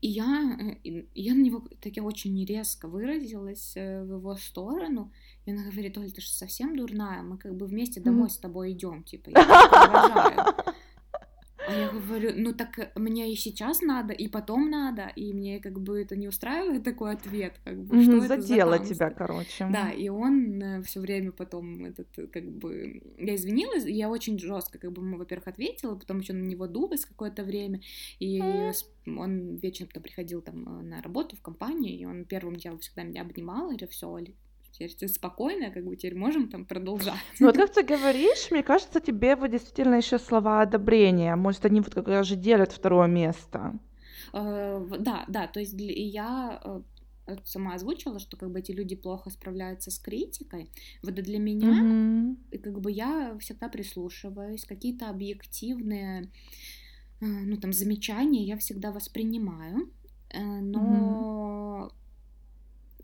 И 0.00 0.08
я, 0.08 0.58
э, 0.84 1.04
я 1.14 1.34
на 1.34 1.42
него 1.42 1.62
таки 1.80 2.00
очень 2.00 2.44
резко 2.44 2.88
выразилась 2.88 3.72
э, 3.76 4.02
в 4.02 4.16
его 4.16 4.36
сторону. 4.36 5.12
И 5.44 5.50
она 5.50 5.64
говорит, 5.64 5.98
Оль, 5.98 6.10
ты 6.10 6.20
же 6.20 6.28
совсем 6.28 6.76
дурная, 6.76 7.22
мы 7.22 7.36
как 7.36 7.54
бы 7.54 7.66
вместе 7.66 8.00
домой 8.00 8.28
mm. 8.28 8.32
с 8.32 8.38
тобой 8.38 8.72
идем, 8.72 9.02
типа, 9.02 9.30
я 9.30 9.44
тебя 9.44 10.64
а 11.70 11.74
я 11.74 11.88
говорю, 11.88 12.32
ну 12.36 12.52
так 12.52 12.92
мне 12.96 13.32
и 13.32 13.36
сейчас 13.36 13.80
надо, 13.80 14.12
и 14.12 14.28
потом 14.28 14.70
надо, 14.70 15.12
и 15.14 15.32
мне 15.32 15.60
как 15.60 15.80
бы 15.80 16.00
это 16.00 16.16
не 16.16 16.28
устраивает 16.28 16.82
такой 16.82 17.12
ответ, 17.12 17.60
как 17.64 17.82
бы, 17.82 18.02
что 18.02 18.20
Задела 18.20 18.74
это 18.74 18.84
за 18.84 18.94
тебя, 18.94 19.10
короче. 19.10 19.68
Да, 19.70 19.90
и 19.90 20.08
он 20.08 20.62
э, 20.62 20.82
все 20.82 21.00
время 21.00 21.32
потом 21.32 21.84
этот, 21.84 22.08
как 22.32 22.44
бы, 22.50 23.02
я 23.18 23.34
извинилась, 23.34 23.84
я 23.84 24.08
очень 24.08 24.38
жестко, 24.38 24.78
как 24.78 24.92
бы, 24.92 25.02
ему, 25.02 25.16
во-первых, 25.16 25.48
ответила, 25.48 25.94
потом 25.94 26.20
еще 26.20 26.32
на 26.32 26.42
него 26.42 26.66
дулась 26.66 27.04
какое-то 27.04 27.44
время, 27.44 27.80
и 28.18 28.40
он 29.06 29.56
вечером 29.56 29.88
потом 29.88 30.02
приходил 30.02 30.42
там 30.42 30.80
э, 30.80 30.82
на 30.82 31.02
работу 31.02 31.36
в 31.36 31.42
компанию, 31.42 31.96
и 31.96 32.04
он 32.04 32.24
первым 32.24 32.56
делом 32.56 32.78
всегда 32.78 33.02
меня 33.02 33.22
обнимал, 33.22 33.66
и 33.66 33.76
говорю, 33.76 33.88
все, 33.88 34.18
теперь 34.80 34.94
ты 34.94 35.08
спокойно, 35.08 35.70
как 35.70 35.84
бы 35.84 35.96
теперь 35.96 36.16
можем 36.16 36.48
там 36.48 36.64
продолжать. 36.64 37.14
Ну 37.38 37.46
вот 37.46 37.56
как 37.56 37.72
ты 37.72 37.82
говоришь, 37.82 38.50
мне 38.50 38.62
кажется, 38.62 39.00
тебе 39.00 39.36
вот 39.36 39.50
действительно 39.50 39.96
еще 39.96 40.18
слова 40.18 40.62
одобрения, 40.62 41.36
может, 41.36 41.64
они 41.66 41.80
вот 41.80 41.94
как 41.94 42.08
раз 42.08 42.26
же 42.26 42.36
делят 42.36 42.72
второе 42.72 43.06
место. 43.06 43.78
Э, 44.32 44.86
да, 44.98 45.24
да, 45.28 45.46
то 45.48 45.60
есть 45.60 45.74
я 45.76 46.60
э, 47.26 47.36
сама 47.44 47.74
озвучила, 47.74 48.18
что 48.18 48.38
как 48.38 48.50
бы 48.50 48.60
эти 48.60 48.72
люди 48.72 48.96
плохо 48.96 49.30
справляются 49.30 49.90
с 49.90 49.98
критикой. 49.98 50.70
Вот 51.02 51.14
для 51.14 51.38
меня, 51.38 51.68
mm-hmm. 51.68 52.58
как 52.58 52.80
бы 52.80 52.90
я 52.90 53.36
всегда 53.38 53.68
прислушиваюсь, 53.68 54.64
какие-то 54.64 55.10
объективные, 55.10 56.30
э, 57.20 57.26
ну 57.26 57.56
там 57.58 57.74
замечания 57.74 58.44
я 58.44 58.56
всегда 58.56 58.92
воспринимаю, 58.92 59.90
но 60.32 60.78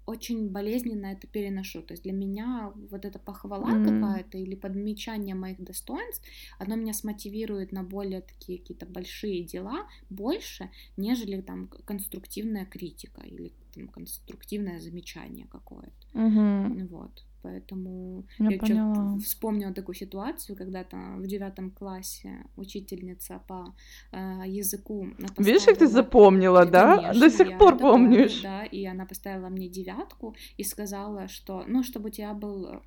очень 0.06 0.48
болезненно 0.48 1.06
это 1.06 1.26
переношу. 1.26 1.82
То 1.82 1.92
есть 1.92 2.04
для 2.04 2.12
меня 2.12 2.72
вот 2.90 3.04
эта 3.04 3.18
похвала 3.18 3.70
mm-hmm. 3.70 4.00
какая-то 4.00 4.38
или 4.38 4.54
подмечание 4.54 5.34
моих 5.34 5.62
достоинств, 5.62 6.24
оно 6.58 6.76
меня 6.76 6.94
смотивирует 6.94 7.72
на 7.72 7.82
более 7.82 8.20
такие 8.20 8.58
какие-то 8.58 8.86
большие 8.86 9.42
дела 9.42 9.88
больше, 10.08 10.70
нежели 10.96 11.40
там 11.40 11.68
конструктивная 11.84 12.64
критика 12.66 13.20
или 13.22 13.52
там, 13.74 13.88
конструктивное 13.88 14.80
замечание 14.80 15.46
какое-то. 15.50 15.92
Mm-hmm. 16.14 16.86
Вот. 16.88 17.25
Поэтому 17.46 18.24
я, 18.38 18.50
я 18.50 18.58
поняла. 18.58 19.18
вспомнила 19.18 19.72
такую 19.72 19.94
ситуацию, 19.94 20.56
когда 20.56 20.82
там 20.82 21.22
в 21.22 21.26
девятом 21.28 21.70
классе 21.70 22.44
учительница 22.56 23.40
по 23.46 23.72
э, 24.10 24.42
языку... 24.46 25.06
Поставила... 25.16 25.46
Видишь, 25.46 25.64
как 25.64 25.78
ты 25.78 25.86
запомнила, 25.86 26.66
да? 26.66 26.96
Конечно, 26.96 27.20
До 27.20 27.30
сих 27.30 27.58
пор 27.58 27.78
помнишь. 27.78 28.42
Помню, 28.42 28.42
да, 28.42 28.64
и 28.64 28.84
она 28.84 29.06
поставила 29.06 29.48
мне 29.48 29.68
девятку 29.68 30.34
и 30.56 30.64
сказала, 30.64 31.28
что, 31.28 31.64
ну, 31.68 31.84
чтобы 31.84 32.08
у 32.08 32.12
тебя 32.12 32.34
был 32.34 32.82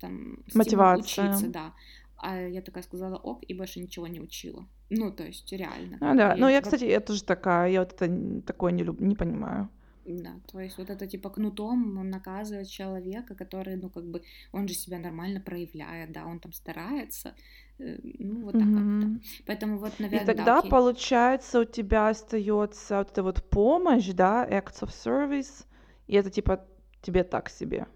там 0.00 0.38
мотивация 0.54 1.30
учиться, 1.30 1.46
да. 1.46 1.72
А 2.16 2.36
я 2.40 2.62
такая 2.62 2.82
сказала 2.82 3.16
ок, 3.16 3.44
и 3.46 3.54
больше 3.54 3.80
ничего 3.80 4.08
не 4.08 4.20
учила. 4.20 4.66
Ну, 4.90 5.12
то 5.12 5.22
есть, 5.22 5.52
реально. 5.52 5.98
А, 6.00 6.14
да. 6.14 6.34
Ну, 6.36 6.48
я, 6.48 6.60
кстати, 6.60 6.84
я 6.84 7.00
тоже 7.00 7.22
такая, 7.22 7.70
я 7.70 7.80
вот 7.80 7.92
это 7.92 8.42
такое 8.42 8.72
не 8.72 8.82
люблю, 8.82 9.06
не 9.06 9.14
понимаю. 9.14 9.68
Да, 10.06 10.40
то 10.52 10.60
есть 10.60 10.76
вот 10.76 10.90
это 10.90 11.06
типа 11.06 11.30
кнутом 11.30 12.10
наказывает 12.10 12.68
человека, 12.68 13.34
который, 13.34 13.76
ну, 13.76 13.88
как 13.88 14.04
бы, 14.04 14.22
он 14.52 14.68
же 14.68 14.74
себя 14.74 14.98
нормально 14.98 15.40
проявляет, 15.40 16.12
да, 16.12 16.26
он 16.26 16.40
там 16.40 16.52
старается, 16.52 17.34
э, 17.78 17.98
ну, 18.02 18.42
вот 18.42 18.52
так 18.52 18.62
mm-hmm. 18.62 19.00
как-то. 19.00 19.44
Поэтому 19.46 19.78
вот, 19.78 19.98
наверное, 19.98 20.24
И 20.24 20.26
тогда, 20.26 20.62
да, 20.62 20.68
получается, 20.68 21.60
у 21.60 21.64
тебя 21.64 22.08
остается 22.08 22.98
вот 22.98 23.10
эта 23.12 23.22
вот 23.22 23.48
помощь, 23.48 24.08
да, 24.08 24.46
acts 24.46 24.82
of 24.82 24.90
service, 24.90 25.64
и 26.06 26.16
это 26.16 26.30
типа 26.30 26.66
тебе 27.00 27.24
так 27.24 27.48
себе. 27.48 27.86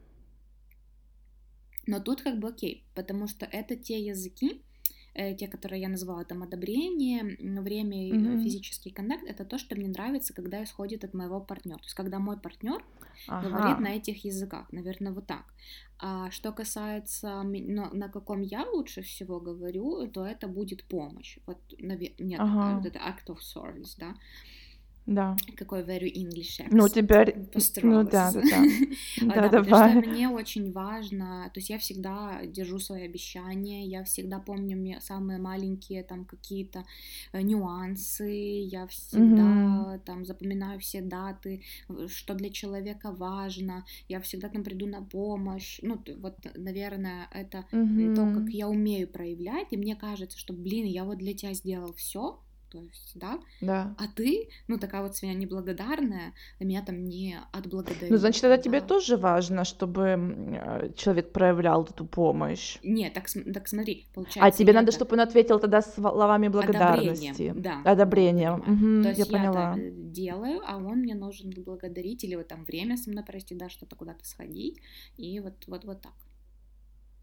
Но 1.87 2.01
тут 2.01 2.23
как 2.23 2.38
бы 2.38 2.49
окей, 2.49 2.87
потому 2.94 3.29
что 3.29 3.47
это 3.47 3.77
те 3.77 4.01
языки, 4.01 4.62
те, 5.35 5.49
которые 5.49 5.81
я 5.83 5.89
назвала 5.89 6.25
там 6.25 6.43
одобрение, 6.43 7.37
время 7.61 8.09
и 8.09 8.13
Мгм. 8.13 8.43
физический 8.45 8.91
контакт, 8.91 9.25
это 9.27 9.45
то, 9.45 9.59
что 9.59 9.75
мне 9.77 9.89
нравится, 9.89 10.33
когда 10.33 10.63
исходит 10.63 11.05
от 11.05 11.15
моего 11.15 11.41
партнера. 11.41 11.79
То 11.79 11.85
есть, 11.85 11.95
когда 11.95 12.19
мой 12.19 12.37
партнер 12.39 12.85
говорит 13.27 13.77
Ага. 13.77 13.81
на 13.81 13.89
этих 13.97 14.25
языках, 14.25 14.73
наверное, 14.73 15.13
вот 15.13 15.27
так. 15.27 15.45
А 16.01 16.31
что 16.31 16.53
касается 16.53 17.43
на, 17.43 17.91
на 17.93 18.09
каком 18.09 18.43
я 18.43 18.65
лучше 18.65 19.03
всего 19.03 19.41
говорю, 19.41 20.07
то 20.09 20.25
это 20.25 20.47
будет 20.47 20.85
помощь. 20.85 21.39
Вот 21.47 21.59
наве- 21.81 22.15
нет, 22.19 22.39
Ага. 22.41 22.77
вот 22.79 22.87
это 22.87 22.99
act 23.01 23.27
of 23.27 23.39
service, 23.41 23.97
да. 23.99 24.15
Да. 25.09 25.37
Какой 25.57 25.83
very 25.83 26.12
English 26.14 26.61
Ну, 26.71 26.87
accent. 26.87 26.94
теперь... 26.94 27.35
Ну 27.35 27.51
Постаралась. 27.53 28.11
да, 28.12 28.31
да, 28.33 28.40
да. 28.51 28.64
Да, 29.21 29.35
Да, 29.35 29.49
потому 29.49 29.75
что 29.77 29.88
мне 30.09 30.29
очень 30.29 30.73
важно, 30.73 31.51
то 31.55 31.61
есть 31.61 31.71
я 31.71 31.79
всегда 31.79 32.40
держу 32.47 32.79
свои 32.79 33.05
обещания, 33.05 33.87
я 33.87 34.05
всегда 34.05 34.38
помню 34.38 34.77
ме- 34.77 35.01
самые 35.01 35.38
маленькие 35.38 36.03
там 36.05 36.25
какие-то 36.25 36.85
э, 37.33 37.40
нюансы, 37.42 38.29
я 38.71 38.87
всегда 38.87 40.01
там 40.05 40.25
запоминаю 40.25 40.79
все 40.81 41.01
даты, 41.01 41.62
в- 41.88 42.09
что 42.09 42.35
для 42.35 42.51
человека 42.51 43.11
важно, 43.12 43.85
я 44.09 44.21
всегда 44.21 44.49
там 44.49 44.62
приду 44.62 44.87
на 44.87 45.03
помощь, 45.03 45.81
ну 45.83 46.03
вот, 46.18 46.37
наверное, 46.55 47.29
это 47.33 47.64
м, 47.97 48.12
то, 48.12 48.27
как 48.27 48.51
я 48.51 48.68
умею 48.68 49.09
проявлять, 49.09 49.68
и 49.73 49.77
мне 49.77 49.97
кажется, 49.97 50.38
что, 50.38 50.53
блин, 50.53 50.87
я 50.87 51.05
вот 51.05 51.18
для 51.18 51.33
тебя 51.35 51.55
сделал 51.55 51.92
все, 51.94 52.40
то 52.71 52.83
есть, 52.83 53.13
да, 53.15 53.39
Да. 53.61 53.95
а 53.99 54.09
ты, 54.09 54.49
ну, 54.69 54.79
такая 54.79 55.03
вот 55.03 55.17
свинья 55.17 55.35
неблагодарная, 55.35 56.35
меня 56.61 56.83
там 56.83 57.05
не 57.05 57.39
отблагодарил. 57.53 58.11
Ну, 58.11 58.17
значит, 58.17 58.43
тогда 58.43 58.59
тебе 58.59 58.81
да. 58.81 58.87
тоже 58.87 59.17
важно, 59.17 59.65
чтобы 59.65 60.03
э, 60.07 60.93
человек 60.97 61.33
проявлял 61.33 61.85
эту 61.85 62.05
помощь. 62.07 62.79
Нет, 62.83 63.15
так, 63.15 63.27
так 63.55 63.69
смотри, 63.69 64.07
А 64.11 64.15
получается, 64.15 64.59
тебе 64.59 64.73
я 64.73 64.81
надо, 64.81 64.89
это 64.91 64.99
чтобы 64.99 65.15
он 65.15 65.21
ответил 65.21 65.59
тогда 65.59 65.81
словами 65.83 66.49
одобрением, 66.49 66.53
благодарности. 66.53 67.53
да, 67.57 67.83
Одобрением. 67.85 68.61
понимаю. 68.63 68.73
Мгм, 68.79 69.03
То 69.03 69.09
я 69.09 69.15
есть 69.15 69.31
я 69.31 69.39
поняла. 69.39 69.77
это 69.77 69.91
делаю, 69.91 70.61
а 70.67 70.77
он 70.77 70.99
мне 70.99 71.15
нужен 71.15 71.51
благодарить 71.65 72.25
или 72.25 72.35
вот 72.35 72.49
там 72.49 72.65
время 72.65 72.97
со 72.97 73.11
мной 73.11 73.25
провести, 73.25 73.55
да, 73.55 73.69
что-то 73.69 73.97
куда-то 73.97 74.25
сходить, 74.27 74.79
и 75.17 75.41
вот, 75.41 75.55
вот, 75.67 75.85
вот 75.85 76.01
так. 76.03 76.13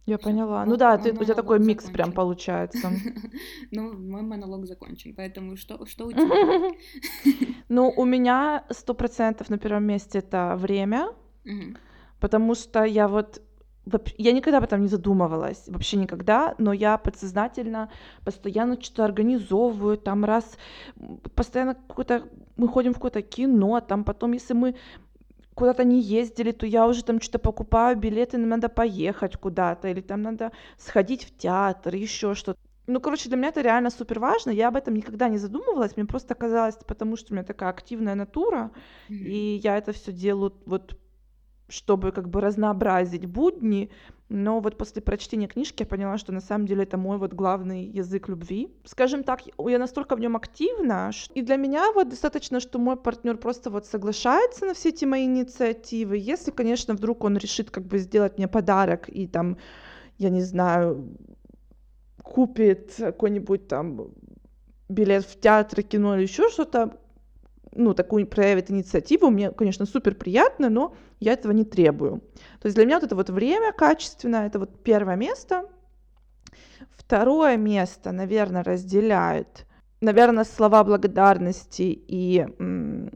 Я 0.05 0.17
поняла. 0.19 0.63
Ну 0.65 0.71
Мой, 0.71 0.77
да, 0.77 0.97
ты, 0.97 1.11
у 1.11 1.23
тебя 1.23 1.33
такой 1.33 1.57
монолог 1.57 1.67
микс 1.67 1.85
прям 1.85 2.09
закончен. 2.09 2.15
получается. 2.15 2.91
Ну, 3.71 3.93
мой 3.93 4.21
монолог 4.21 4.65
закончен, 4.67 5.15
поэтому 5.15 5.57
что, 5.57 5.85
что 5.85 6.05
у 6.05 6.11
тебя? 6.11 6.71
Ну, 7.69 7.91
у 7.95 8.05
меня 8.05 8.63
сто 8.69 8.93
процентов 8.93 9.49
на 9.49 9.57
первом 9.57 9.85
месте 9.85 10.19
это 10.19 10.55
время, 10.57 11.09
потому 12.19 12.55
что 12.55 12.83
я 12.83 13.07
вот 13.07 13.41
я 14.17 14.31
никогда 14.31 14.57
об 14.57 14.63
этом 14.63 14.81
не 14.81 14.87
задумывалась, 14.87 15.63
вообще 15.67 15.97
никогда, 15.97 16.55
но 16.57 16.73
я 16.73 16.97
подсознательно 16.97 17.89
постоянно 18.23 18.81
что-то 18.81 19.05
организовываю, 19.05 19.97
там 19.97 20.25
раз 20.25 20.57
постоянно 21.35 21.75
какое-то, 21.75 22.27
мы 22.57 22.67
ходим 22.67 22.93
в 22.93 22.95
какое-то 22.95 23.21
кино, 23.21 23.79
там 23.81 24.03
потом, 24.03 24.33
если 24.33 24.55
мы 24.55 24.75
куда-то 25.55 25.83
не 25.83 26.01
ездили, 26.01 26.51
то 26.51 26.65
я 26.65 26.87
уже 26.87 27.03
там 27.03 27.21
что-то 27.21 27.39
покупаю 27.39 27.97
билеты, 27.97 28.37
нам 28.37 28.49
надо 28.49 28.69
поехать 28.69 29.37
куда-то, 29.37 29.87
или 29.89 30.01
там 30.01 30.21
надо 30.21 30.51
сходить 30.77 31.23
в 31.25 31.37
театр, 31.37 31.95
еще 31.95 32.35
что-то. 32.35 32.59
Ну, 32.87 32.99
короче, 33.01 33.29
для 33.29 33.37
меня 33.37 33.49
это 33.49 33.61
реально 33.61 33.89
супер 33.89 34.19
важно. 34.19 34.51
Я 34.51 34.67
об 34.67 34.75
этом 34.75 34.95
никогда 34.95 35.27
не 35.27 35.37
задумывалась. 35.39 35.95
Мне 35.97 36.05
просто 36.05 36.35
казалось, 36.35 36.75
потому 36.87 37.17
что 37.17 37.33
у 37.33 37.35
меня 37.35 37.43
такая 37.43 37.69
активная 37.69 38.15
натура, 38.15 38.71
Мгм. 39.09 39.31
и 39.31 39.59
я 39.63 39.77
это 39.77 39.91
все 39.91 40.11
делаю 40.11 40.53
вот 40.65 40.99
чтобы 41.67 42.11
как 42.11 42.29
бы 42.29 42.41
разнообразить 42.41 43.25
будни, 43.25 43.89
но 44.29 44.59
вот 44.59 44.77
после 44.77 45.01
прочтения 45.01 45.47
книжки 45.47 45.83
я 45.83 45.85
поняла, 45.85 46.17
что 46.17 46.31
на 46.31 46.41
самом 46.41 46.65
деле 46.65 46.83
это 46.83 46.97
мой 46.97 47.17
вот 47.17 47.33
главный 47.33 47.85
язык 47.85 48.27
любви. 48.27 48.73
Скажем 48.83 49.23
так, 49.23 49.41
я 49.57 49.79
настолько 49.79 50.15
в 50.15 50.19
нем 50.19 50.35
активна, 50.35 51.11
и 51.33 51.41
для 51.41 51.57
меня 51.57 51.91
вот 51.93 52.09
достаточно, 52.09 52.59
что 52.59 52.79
мой 52.79 52.97
партнер 52.97 53.37
просто 53.37 53.69
вот 53.69 53.85
соглашается 53.85 54.65
на 54.65 54.73
все 54.73 54.89
эти 54.89 55.05
мои 55.05 55.25
инициативы. 55.25 56.17
Если, 56.17 56.51
конечно, 56.51 56.95
вдруг 56.95 57.23
он 57.23 57.37
решит 57.37 57.69
как 57.69 57.85
бы 57.85 57.99
сделать 57.99 58.37
мне 58.37 58.47
подарок 58.47 59.09
и 59.09 59.27
там, 59.27 59.57
я 60.17 60.29
не 60.29 60.41
знаю, 60.41 61.15
купит 62.23 62.95
какой-нибудь 62.97 63.67
там 63.67 64.09
билет 64.89 65.25
в 65.25 65.39
театр, 65.39 65.83
кино 65.83 66.15
или 66.15 66.23
еще 66.23 66.49
что-то, 66.49 66.97
ну, 67.75 67.93
такую 67.93 68.25
проявит 68.25 68.71
инициативу, 68.71 69.29
мне, 69.29 69.51
конечно, 69.51 69.85
супер 69.85 70.15
приятно, 70.15 70.69
но 70.69 70.95
я 71.19 71.33
этого 71.33 71.51
не 71.51 71.63
требую. 71.63 72.21
То 72.61 72.65
есть 72.67 72.75
для 72.75 72.85
меня 72.85 72.95
вот 72.95 73.03
это 73.03 73.15
вот 73.15 73.29
время 73.29 73.71
качественное, 73.73 74.47
это 74.47 74.59
вот 74.59 74.83
первое 74.83 75.15
место. 75.15 75.65
Второе 76.97 77.57
место, 77.57 78.11
наверное, 78.11 78.63
разделяет, 78.63 79.65
наверное, 80.01 80.43
слова 80.43 80.83
благодарности 80.83 81.83
и 82.07 82.47
м, 82.59 83.11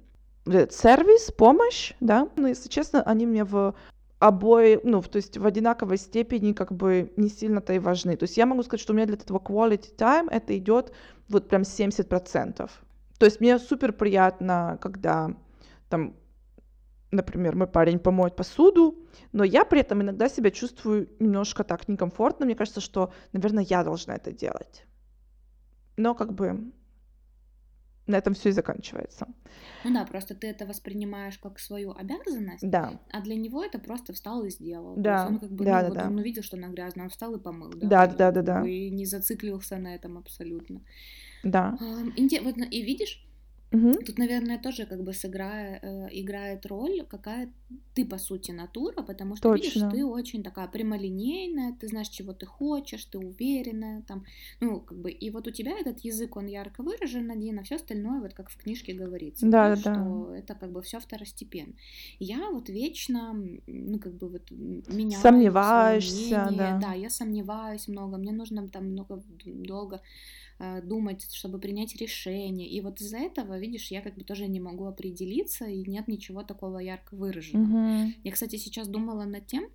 сервис, 0.45 1.31
помощь, 1.31 1.93
да. 1.99 2.29
Но, 2.35 2.47
если 2.47 2.69
честно, 2.69 3.01
они 3.03 3.25
мне 3.25 3.43
в 3.43 3.73
обои, 4.19 4.79
ну, 4.83 5.01
то 5.01 5.15
есть 5.15 5.37
в 5.37 5.45
одинаковой 5.45 5.97
степени 5.97 6.53
как 6.53 6.73
бы 6.73 7.11
не 7.15 7.29
сильно-то 7.29 7.73
и 7.73 7.79
важны. 7.79 8.17
То 8.17 8.23
есть 8.23 8.37
я 8.37 8.45
могу 8.45 8.63
сказать, 8.63 8.81
что 8.81 8.93
у 8.93 8.95
меня 8.95 9.05
для 9.05 9.15
этого 9.15 9.39
quality 9.39 9.95
time 9.97 10.27
это 10.29 10.57
идет 10.57 10.91
вот 11.29 11.47
прям 11.47 11.63
70%. 11.63 12.69
То 13.19 13.25
есть 13.25 13.41
мне 13.41 13.59
супер 13.59 13.91
приятно, 13.93 14.79
когда 14.81 15.35
там, 15.89 16.15
например, 17.11 17.55
мой 17.55 17.67
парень 17.67 17.99
помоет 17.99 18.35
посуду, 18.35 18.97
но 19.33 19.43
я 19.43 19.65
при 19.65 19.81
этом 19.81 20.01
иногда 20.01 20.29
себя 20.29 20.51
чувствую 20.51 21.09
немножко 21.19 21.63
так 21.63 21.87
некомфортно. 21.89 22.45
Мне 22.45 22.55
кажется, 22.55 22.81
что, 22.81 23.13
наверное, 23.33 23.65
я 23.65 23.83
должна 23.83 24.15
это 24.15 24.31
делать. 24.31 24.85
Но 25.97 26.15
как 26.15 26.33
бы 26.33 26.71
на 28.07 28.15
этом 28.15 28.33
все 28.33 28.49
и 28.49 28.51
заканчивается. 28.53 29.27
Ну 29.83 29.93
да, 29.93 30.05
просто 30.05 30.33
ты 30.33 30.47
это 30.47 30.65
воспринимаешь 30.65 31.37
как 31.37 31.59
свою 31.59 31.91
обязанность, 31.91 32.67
Да, 32.67 32.99
а 33.11 33.21
для 33.21 33.35
него 33.35 33.63
это 33.63 33.79
просто 33.79 34.13
встал 34.13 34.43
и 34.45 34.49
сделал. 34.49 34.95
То 34.95 35.01
Да, 35.01 35.15
есть 35.19 35.31
он 35.31 35.39
как 35.39 35.51
бы, 35.51 35.65
да, 35.65 35.75
ну, 35.75 35.81
да, 35.81 35.89
вот 35.89 35.97
да. 35.97 36.07
он 36.07 36.17
увидел, 36.17 36.41
что 36.41 36.57
она 36.57 36.69
грязная, 36.69 37.03
он 37.03 37.09
встал 37.09 37.35
и 37.35 37.39
помыл, 37.39 37.69
да. 37.75 37.87
Да, 37.87 38.07
да, 38.07 38.31
да, 38.31 38.41
да. 38.41 38.67
И 38.67 38.89
не 38.89 39.05
зациклился 39.05 39.77
на 39.77 39.93
этом 39.93 40.17
абсолютно. 40.17 40.81
Да. 41.43 41.77
Инте- 42.17 42.41
вот, 42.41 42.57
ну, 42.57 42.65
и 42.65 42.81
видишь, 42.81 43.25
Мгм. 43.71 43.93
Тут, 44.05 44.17
наверное, 44.19 44.59
тоже 44.59 44.85
как 44.85 45.03
бы 45.03 45.13
сыграя, 45.13 45.79
э, 45.81 46.09
играет 46.21 46.65
роль, 46.67 47.05
какая 47.09 47.53
ты 47.95 48.05
по 48.05 48.17
сути 48.19 48.51
натура, 48.51 49.03
потому 49.03 49.35
что 49.35 49.49
видишь, 49.49 49.73
Точно. 49.73 49.89
ты 49.91 50.05
очень 50.05 50.43
такая 50.43 50.67
прямолинейная, 50.67 51.73
ты 51.79 51.87
знаешь, 51.87 52.09
чего 52.09 52.33
ты 52.33 52.45
хочешь, 52.45 53.05
ты 53.05 53.17
уверенная, 53.19 54.01
там, 54.03 54.25
ну 54.61 54.81
как 54.81 54.99
бы, 54.99 55.11
и 55.11 55.31
вот 55.31 55.47
у 55.47 55.51
тебя 55.51 55.73
этот 55.79 55.99
язык, 56.05 56.37
он 56.37 56.47
ярко 56.47 56.83
выражен 56.83 57.31
один, 57.31 57.59
а 57.59 57.63
все 57.63 57.75
остальное, 57.75 58.21
вот 58.21 58.33
как 58.33 58.49
в 58.49 58.57
книжке 58.57 58.93
говорится, 58.93 59.47
Да, 59.47 59.75
да, 59.75 59.95
что 60.05 60.33
это 60.35 60.55
как 60.55 60.71
бы 60.71 60.81
все 60.81 60.99
второстепенно. 60.99 61.73
Я 62.19 62.51
вот 62.51 62.69
вечно, 62.69 63.33
ну 63.67 63.99
как 63.99 64.13
бы 64.17 64.29
вот 64.29 64.51
м, 64.51 64.83
меняю 64.87 65.59
своё 65.61 65.95
Сомневаешься, 65.95 65.95
мнение, 65.95 66.57
да. 66.57 66.79
да, 66.81 66.93
я 66.93 67.09
сомневаюсь 67.09 67.87
много, 67.87 68.17
мне 68.17 68.31
нужно 68.31 68.67
там 68.69 68.85
много 68.91 69.23
долго 69.45 70.01
думать, 70.83 71.31
чтобы 71.33 71.59
принять 71.59 71.95
решение. 71.95 72.67
И 72.67 72.81
вот 72.81 72.99
из-за 73.01 73.17
этого, 73.17 73.57
видишь, 73.57 73.91
я 73.91 74.01
как 74.01 74.15
бы 74.15 74.23
тоже 74.23 74.47
не 74.47 74.59
могу 74.59 74.85
определиться, 74.85 75.65
и 75.65 75.89
нет 75.89 76.07
ничего 76.07 76.43
такого 76.43 76.79
ярко 76.79 77.15
выраженного. 77.15 77.65
Мгм. 77.65 78.13
Я, 78.23 78.31
кстати, 78.31 78.57
сейчас 78.57 78.87
думала 78.87 79.23
над 79.23 79.47
тем, 79.47 79.69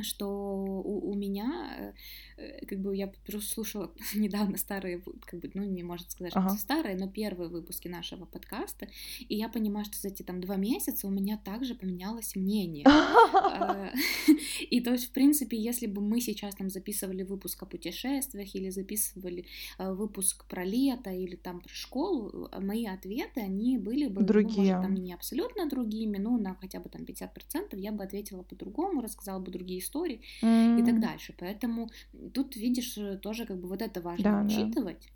что 0.00 0.28
у, 0.28 1.10
у 1.10 1.14
меня, 1.14 1.94
э, 2.36 2.66
как 2.66 2.80
бы 2.80 2.96
я 2.96 3.08
просто 3.26 3.52
слушала 3.52 3.92
недавно 4.14 4.56
старые, 4.56 5.02
как 5.26 5.40
бы, 5.40 5.50
ну, 5.54 5.64
не 5.64 5.82
может 5.82 6.10
сказать, 6.10 6.32
что 6.32 6.40
Ага. 6.40 6.56
старые, 6.56 6.96
но 6.96 7.08
первые 7.08 7.48
выпуски 7.48 7.88
нашего 7.88 8.24
подкаста, 8.24 8.88
и 9.28 9.36
я 9.36 9.48
понимаю, 9.48 9.84
что 9.84 9.98
за 9.98 10.08
эти 10.08 10.22
там 10.22 10.40
два 10.40 10.56
месяца 10.56 11.06
у 11.06 11.10
меня 11.10 11.36
также 11.36 11.74
поменялось 11.74 12.36
мнение. 12.36 12.86
Э, 13.52 13.92
И 14.70 14.80
то 14.80 14.92
есть, 14.92 15.06
в 15.06 15.10
принципе, 15.12 15.56
если 15.56 15.86
бы 15.86 16.00
мы 16.00 16.20
сейчас 16.20 16.54
там 16.54 16.70
записывали 16.70 17.22
выпуск 17.22 17.62
о 17.62 17.66
путешествиях 17.66 18.54
или 18.54 18.70
записывали 18.70 19.44
э, 19.78 19.92
выпуск 19.92 20.44
про 20.46 20.64
лето 20.64 21.10
или 21.10 21.36
там 21.36 21.60
про 21.60 21.72
школу, 21.72 22.48
мои 22.58 22.86
ответы, 22.86 23.40
они 23.40 23.78
были 23.78 24.06
бы, 24.06 24.20
ну, 24.20 24.26
Другие. 24.26 24.74
может, 24.74 24.82
там 24.82 24.94
не 24.94 25.12
абсолютно 25.12 25.68
другими, 25.68 26.18
но 26.18 26.36
на 26.38 26.54
хотя 26.54 26.80
бы 26.80 26.88
там 26.88 27.02
50% 27.02 27.78
я 27.78 27.92
бы 27.92 28.04
ответила 28.04 28.42
по-другому, 28.42 29.00
рассказала 29.02 29.40
бы 29.40 29.50
другие 29.50 29.81
истории 29.82 30.20
и 30.42 30.82
так 30.84 31.00
дальше. 31.00 31.34
Поэтому 31.38 31.90
тут, 32.34 32.56
видишь, 32.56 32.96
э, 32.98 33.16
тоже 33.18 33.44
как 33.46 33.60
бы 33.60 33.68
вот 33.68 33.82
это 33.82 34.00
важно 34.00 34.24
Да, 34.24 34.42
да. 34.42 34.46
учитывать. 34.46 35.08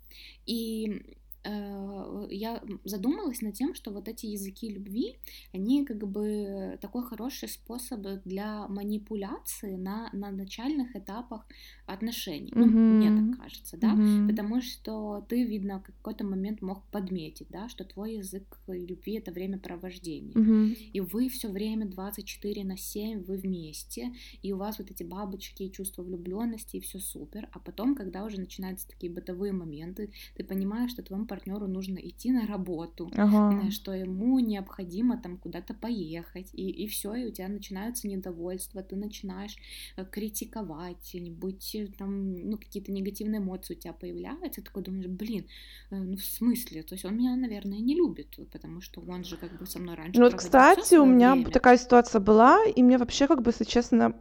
И 0.45 0.89
э, 0.89 1.13
я 1.43 2.61
задумалась 2.83 3.41
над 3.41 3.53
тем, 3.55 3.73
что 3.75 3.91
вот 3.91 4.07
эти 4.07 4.25
языки 4.25 4.69
любви, 4.69 5.17
они 5.53 5.85
как 5.85 5.97
бы 6.07 6.77
такой 6.81 7.03
хороший 7.03 7.49
способ 7.49 8.01
для 8.25 8.67
манипуляции 8.67 9.75
на, 9.75 10.09
на 10.13 10.31
начальных 10.31 10.95
этапах 10.95 11.45
отношений. 11.85 12.51
Ну, 12.55 12.65
мне 12.65 13.11
так 13.11 13.39
кажется, 13.41 13.77
да, 13.77 13.93
Мгм. 13.93 14.27
потому 14.27 14.61
что 14.61 15.25
ты, 15.29 15.43
видно, 15.43 15.79
в 15.79 15.83
какой-то 15.83 16.25
момент 16.25 16.61
мог 16.61 16.83
подметить, 16.91 17.47
да, 17.49 17.69
что 17.69 17.83
твой 17.85 18.15
язык 18.17 18.59
любви 18.67 19.13
это 19.13 19.31
времяпровождение. 19.31 20.33
Мгм. 20.35 20.75
И 20.93 20.99
вы 20.99 21.29
все 21.29 21.49
время 21.49 21.85
24 21.85 22.63
на 22.63 22.77
7, 22.77 23.23
вы 23.23 23.37
вместе, 23.37 24.13
и 24.41 24.53
у 24.53 24.57
вас 24.57 24.79
вот 24.79 24.91
эти 24.91 25.03
бабочки 25.03 25.63
и 25.63 25.71
чувство 25.71 26.03
влюбленности, 26.03 26.77
и 26.77 26.81
все 26.81 26.99
супер. 26.99 27.49
А 27.53 27.59
потом, 27.59 27.95
когда 27.95 28.25
уже 28.25 28.39
начинаются 28.39 28.87
такие 28.87 29.11
бытовые 29.11 29.53
моменты, 29.53 30.11
ты 30.35 30.43
понимаешь, 30.43 30.91
что 30.91 31.03
твоему 31.03 31.25
партнеру 31.27 31.67
нужно 31.67 31.97
идти 31.99 32.31
на 32.31 32.47
работу, 32.47 33.11
Ага. 33.17 33.43
э, 33.49 33.69
что 33.71 33.93
ему 33.93 34.39
необходимо 34.39 35.17
там 35.17 35.37
куда-то 35.37 35.73
поехать, 35.73 36.49
и, 36.53 36.69
и 36.69 36.87
все, 36.87 37.13
и 37.15 37.25
у 37.27 37.31
тебя 37.31 37.47
начинаются 37.49 38.07
недовольства, 38.07 38.81
ты 38.83 38.95
начинаешь 38.95 39.55
э, 39.97 40.05
критиковать, 40.05 41.15
или 41.15 41.29
быть 41.29 41.75
э, 41.75 41.87
там, 41.97 42.33
ну, 42.49 42.57
какие-то 42.57 42.91
негативные 42.91 43.39
эмоции 43.39 43.75
у 43.75 43.79
тебя 43.79 43.93
появляются, 43.93 44.61
ты 44.61 44.63
такой 44.63 44.83
думаешь, 44.83 45.07
блин, 45.07 45.45
э, 45.91 45.95
ну, 45.95 46.17
в 46.17 46.23
смысле, 46.23 46.83
то 46.83 46.95
есть 46.95 47.05
он 47.05 47.17
меня, 47.17 47.35
наверное, 47.35 47.79
не 47.79 47.95
любит, 47.95 48.39
потому 48.51 48.81
что 48.81 49.01
он 49.01 49.23
же 49.23 49.37
как 49.37 49.51
бы 49.57 49.65
со 49.65 49.79
мной 49.79 49.95
раньше 49.95 50.19
Ну 50.19 50.25
вот, 50.25 50.33
кстати, 50.35 50.95
у 50.95 51.05
меня 51.05 51.35
время. 51.35 51.51
такая 51.51 51.77
ситуация 51.77 52.19
была, 52.19 52.65
и 52.65 52.83
мне 52.83 52.97
вообще, 52.97 53.27
как 53.27 53.41
бы, 53.41 53.51
если 53.51 53.63
честно, 53.65 54.13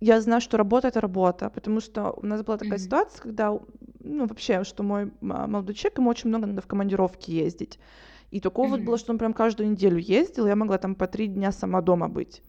я 0.00 0.20
знаю, 0.20 0.40
что 0.40 0.56
работа 0.56 0.88
это 0.88 1.00
работа, 1.00 1.50
потому 1.50 1.80
что 1.80 2.12
у 2.12 2.26
нас 2.26 2.42
была 2.42 2.58
такая 2.58 2.78
Мгм. 2.78 2.84
ситуация, 2.84 3.22
когда, 3.22 3.58
ну, 4.04 4.26
вообще, 4.26 4.64
что 4.64 4.82
мой 4.82 5.10
молодой 5.20 5.74
человек, 5.74 5.98
ему 5.98 6.10
очень 6.10 6.28
много 6.28 6.46
надо 6.46 6.60
в 6.62 6.66
командировки 6.66 7.30
ездить. 7.30 7.78
И 8.30 8.40
такого 8.40 8.68
вот 8.68 8.80
было, 8.80 8.98
что 8.98 9.12
он 9.12 9.18
прям 9.18 9.32
каждую 9.32 9.70
неделю 9.70 9.98
ездил, 9.98 10.46
я 10.46 10.56
могла 10.56 10.78
там 10.78 10.94
по 10.94 11.06
три 11.06 11.26
дня 11.26 11.52
сама 11.52 11.80
дома 11.82 12.08
быть. 12.08 12.42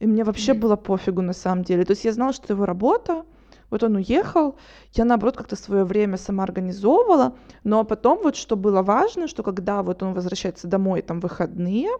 И 0.00 0.06
мне 0.06 0.24
вообще 0.24 0.52
Мгм. 0.52 0.60
было 0.60 0.76
пофигу 0.76 1.22
на 1.22 1.32
самом 1.32 1.62
деле. 1.62 1.84
То 1.84 1.92
есть 1.92 2.04
я 2.04 2.12
знала, 2.12 2.32
что 2.32 2.52
его 2.52 2.64
работа, 2.66 3.24
вот 3.70 3.82
он 3.82 3.96
уехал, 3.96 4.56
я 4.94 5.04
наоборот 5.04 5.36
как-то 5.36 5.56
свое 5.56 5.84
время 5.84 6.16
сама 6.16 6.42
организовывала, 6.42 7.36
но 7.64 7.84
потом 7.84 8.18
вот 8.22 8.34
что 8.36 8.56
было 8.56 8.82
важно, 8.82 9.28
что 9.28 9.42
когда 9.42 9.82
вот 9.82 10.02
он 10.02 10.14
возвращается 10.14 10.66
домой, 10.66 11.02
там 11.02 11.20
выходные, 11.20 11.90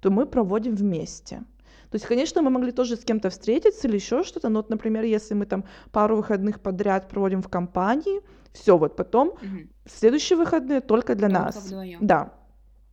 то 0.00 0.10
мы 0.10 0.26
проводим 0.26 0.74
вместе. 0.74 1.42
То 1.90 1.96
есть, 1.96 2.06
конечно, 2.06 2.40
мы 2.42 2.50
могли 2.50 2.72
тоже 2.72 2.96
с 2.96 3.04
кем-то 3.04 3.30
встретиться 3.30 3.88
или 3.88 3.96
еще 3.96 4.22
что-то, 4.22 4.48
но 4.48 4.60
вот, 4.60 4.70
например, 4.70 5.04
если 5.04 5.34
мы 5.34 5.46
там 5.46 5.64
пару 5.90 6.16
выходных 6.16 6.60
подряд 6.60 7.08
проводим 7.08 7.42
в 7.42 7.48
компании, 7.48 8.20
все, 8.52 8.78
вот 8.78 8.96
потом 8.96 9.34
Мгм. 9.42 9.70
следующие 9.86 10.36
выходные 10.38 10.80
только 10.80 11.14
для 11.14 11.28
Только 11.28 11.42
нас. 11.42 11.56
вдвоем. 11.66 11.98
Да. 12.06 12.32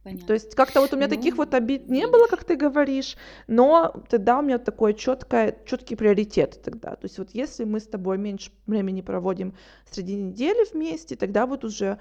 Понятно. 0.03 0.27
То 0.27 0.33
есть 0.33 0.55
как-то 0.55 0.79
вот 0.81 0.93
у 0.93 0.97
меня 0.97 1.07
таких 1.09 1.35
Ну, 1.35 1.43
вот 1.43 1.53
обид 1.53 1.89
не 1.89 2.07
было, 2.07 2.27
как 2.27 2.43
ты 2.45 2.55
говоришь, 2.55 3.17
но 3.47 3.93
тогда 4.09 4.39
у 4.39 4.41
меня 4.41 4.57
такой 4.57 4.93
четкое, 4.93 5.57
четкий 5.65 5.95
приоритет 5.95 6.61
тогда. 6.63 6.95
То 6.95 7.05
есть 7.05 7.19
вот 7.19 7.31
если 7.31 7.65
мы 7.65 7.79
с 7.79 7.87
тобой 7.87 8.17
меньше 8.17 8.51
времени 8.67 9.01
проводим 9.01 9.53
среди 9.91 10.15
недели 10.15 10.65
вместе, 10.73 11.15
тогда 11.17 11.45
вот 11.45 11.65
уже 11.65 11.99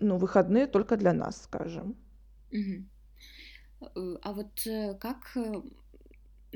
ну, 0.00 0.16
выходные 0.18 0.66
только 0.66 0.96
для 0.96 1.12
нас, 1.14 1.42
скажем. 1.44 1.96
Э, 2.52 4.16
А 4.22 4.32
вот 4.32 4.66
э, 4.66 4.94
как, 5.00 5.36
э, 5.36 5.54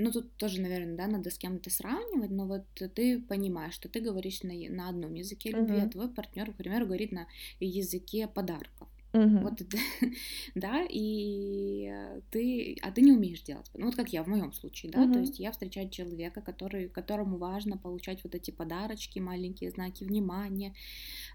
ну 0.00 0.12
тут 0.12 0.36
тоже, 0.36 0.60
наверное, 0.60 0.96
да, 0.96 1.06
надо 1.06 1.30
с 1.30 1.38
кем-то 1.38 1.70
сравнивать, 1.70 2.30
но 2.30 2.46
вот 2.46 2.64
ты 2.94 3.20
понимаешь, 3.20 3.74
что 3.74 3.88
ты 3.88 4.00
говоришь 4.00 4.42
на, 4.42 4.52
на 4.70 4.88
одном 4.88 5.14
языке 5.14 5.52
любви, 5.52 5.78
а 5.78 5.86
Мгм. 5.86 5.90
твой 5.90 6.08
партнер, 6.12 6.52
к 6.52 6.56
примеру, 6.56 6.86
говорит 6.86 7.12
на 7.12 7.26
языке 7.60 8.28
подарков. 8.28 8.88
Мгм. 9.12 9.38
Вот 9.40 9.60
это, 9.62 9.78
да, 10.54 10.84
и 10.88 11.86
э, 11.90 12.20
ты, 12.30 12.76
а 12.82 12.92
ты 12.92 13.00
не 13.00 13.12
умеешь 13.12 13.42
делать. 13.42 13.70
Ну 13.74 13.86
вот 13.86 13.96
как 13.96 14.10
я 14.12 14.22
в 14.22 14.26
моем 14.28 14.52
случае, 14.52 14.92
да, 14.92 15.06
то 15.08 15.18
Мгм. 15.18 15.20
есть 15.20 15.38
я 15.38 15.50
встречаю 15.50 15.88
человека, 15.88 16.42
который, 16.42 16.88
которому 16.90 17.38
важно 17.38 17.78
получать 17.78 18.22
вот 18.22 18.34
эти 18.34 18.50
подарочки, 18.50 19.18
маленькие 19.18 19.70
знаки 19.70 20.04
внимания, 20.04 20.74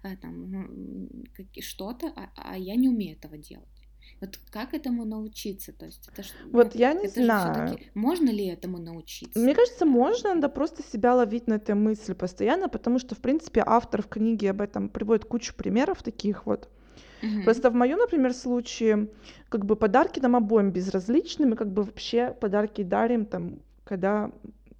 э, 0.04 0.16
там 0.16 1.08
какие- 1.34 1.62
что-то, 1.64 2.08
а, 2.16 2.30
а 2.36 2.58
я 2.58 2.76
не 2.76 2.88
умею 2.88 3.16
этого 3.16 3.38
делать. 3.38 3.75
Вот 4.20 4.38
как 4.50 4.72
этому 4.72 5.04
научиться? 5.04 5.72
То 5.72 5.86
есть 5.86 6.08
это 6.12 6.22
ж, 6.22 6.26
Вот 6.52 6.74
я 6.74 6.94
не 6.94 7.06
это 7.06 7.22
знаю. 7.22 7.78
можно 7.94 8.30
ли 8.30 8.46
этому 8.46 8.78
научиться? 8.78 9.38
Мне 9.38 9.54
кажется, 9.54 9.84
можно, 9.84 10.34
надо 10.34 10.48
просто 10.48 10.82
себя 10.82 11.14
ловить 11.14 11.48
на 11.48 11.54
этой 11.54 11.74
мысли 11.74 12.14
постоянно, 12.14 12.68
потому 12.68 12.98
что, 12.98 13.14
в 13.14 13.18
принципе, 13.18 13.62
автор 13.66 14.02
в 14.02 14.08
книге 14.08 14.50
об 14.50 14.60
этом 14.62 14.88
приводит 14.88 15.24
кучу 15.26 15.54
примеров 15.54 16.02
таких 16.02 16.46
вот. 16.46 16.68
Мгм. 17.22 17.44
Просто 17.44 17.70
в 17.70 17.74
моем, 17.74 17.98
например, 17.98 18.32
случае, 18.32 19.08
как 19.48 19.64
бы 19.66 19.76
подарки 19.76 20.20
нам 20.20 20.36
обоим 20.36 20.70
безразличны, 20.70 21.46
мы 21.46 21.56
как 21.56 21.70
бы 21.72 21.82
вообще 21.82 22.34
подарки 22.40 22.82
дарим 22.82 23.26
там, 23.26 23.58
когда, 23.84 24.30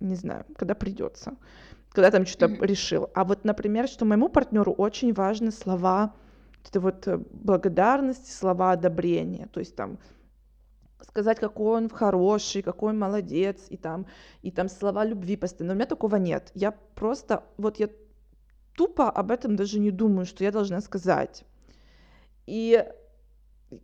не 0.01 0.17
знаю, 0.17 0.45
когда 0.57 0.75
придется, 0.75 1.37
когда 1.91 2.11
там 2.11 2.25
что-то 2.27 2.49
Мгм. 2.49 2.65
решил. 2.65 3.11
А 3.15 3.25
вот, 3.25 3.45
например, 3.45 3.87
что 3.89 4.05
моему 4.07 4.29
партнеру 4.29 4.73
очень 4.73 5.13
важны 5.13 5.51
слова, 5.51 6.15
это 6.69 6.81
вот 6.81 7.07
э, 7.07 7.19
благодарности, 7.31 8.31
слова 8.31 8.73
одобрения, 8.73 9.49
то 9.53 9.61
есть 9.61 9.77
там 9.77 9.99
сказать, 11.03 11.39
какой 11.39 11.77
он 11.77 11.89
хороший, 11.89 12.63
какой 12.63 12.91
он 12.91 12.99
молодец, 12.99 13.67
и 13.71 13.77
там, 13.77 14.07
и 14.43 14.51
там 14.51 14.69
слова 14.69 15.05
любви 15.05 15.37
постоянно. 15.37 15.75
У 15.75 15.77
меня 15.77 15.87
такого 15.87 16.17
нет. 16.17 16.51
Я 16.55 16.73
просто, 16.73 17.45
вот 17.57 17.79
я 17.79 17.89
тупо 18.77 19.11
об 19.11 19.31
этом 19.31 19.57
даже 19.57 19.79
не 19.79 19.91
думаю, 19.91 20.27
что 20.27 20.45
я 20.45 20.53
должна 20.53 20.81
сказать. 20.81 21.45
И, 22.47 22.85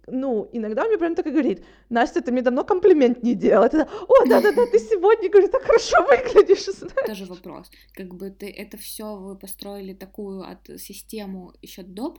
ну, 0.07 0.49
иногда 0.53 0.83
он 0.83 0.89
мне 0.89 0.99
прям 0.99 1.15
так 1.15 1.27
и 1.27 1.31
говорит, 1.31 1.65
Настя, 1.91 2.21
ты 2.21 2.33
мне 2.33 2.43
давно 2.43 2.65
комплимент 2.65 3.23
не 3.23 3.35
делала. 3.35 3.67
Это, 3.67 3.89
О, 4.09 4.27
да-да-да, 4.27 4.67
ты 4.67 4.79
сегодня, 4.79 5.29
говорит, 5.29 5.51
так 5.51 5.63
хорошо 5.63 5.97
выглядишь. 6.03 6.65
знаешь». 6.67 7.07
Тоже 7.07 7.25
вопрос. 7.25 7.71
Как 7.93 8.15
бы 8.15 8.31
ты 8.31 8.51
это 8.51 8.77
все 8.77 9.17
вы 9.17 9.37
построили 9.37 9.95
такую 9.95 10.43
от 10.43 10.81
систему 10.81 11.53
еще 11.63 11.83
до 11.83 12.11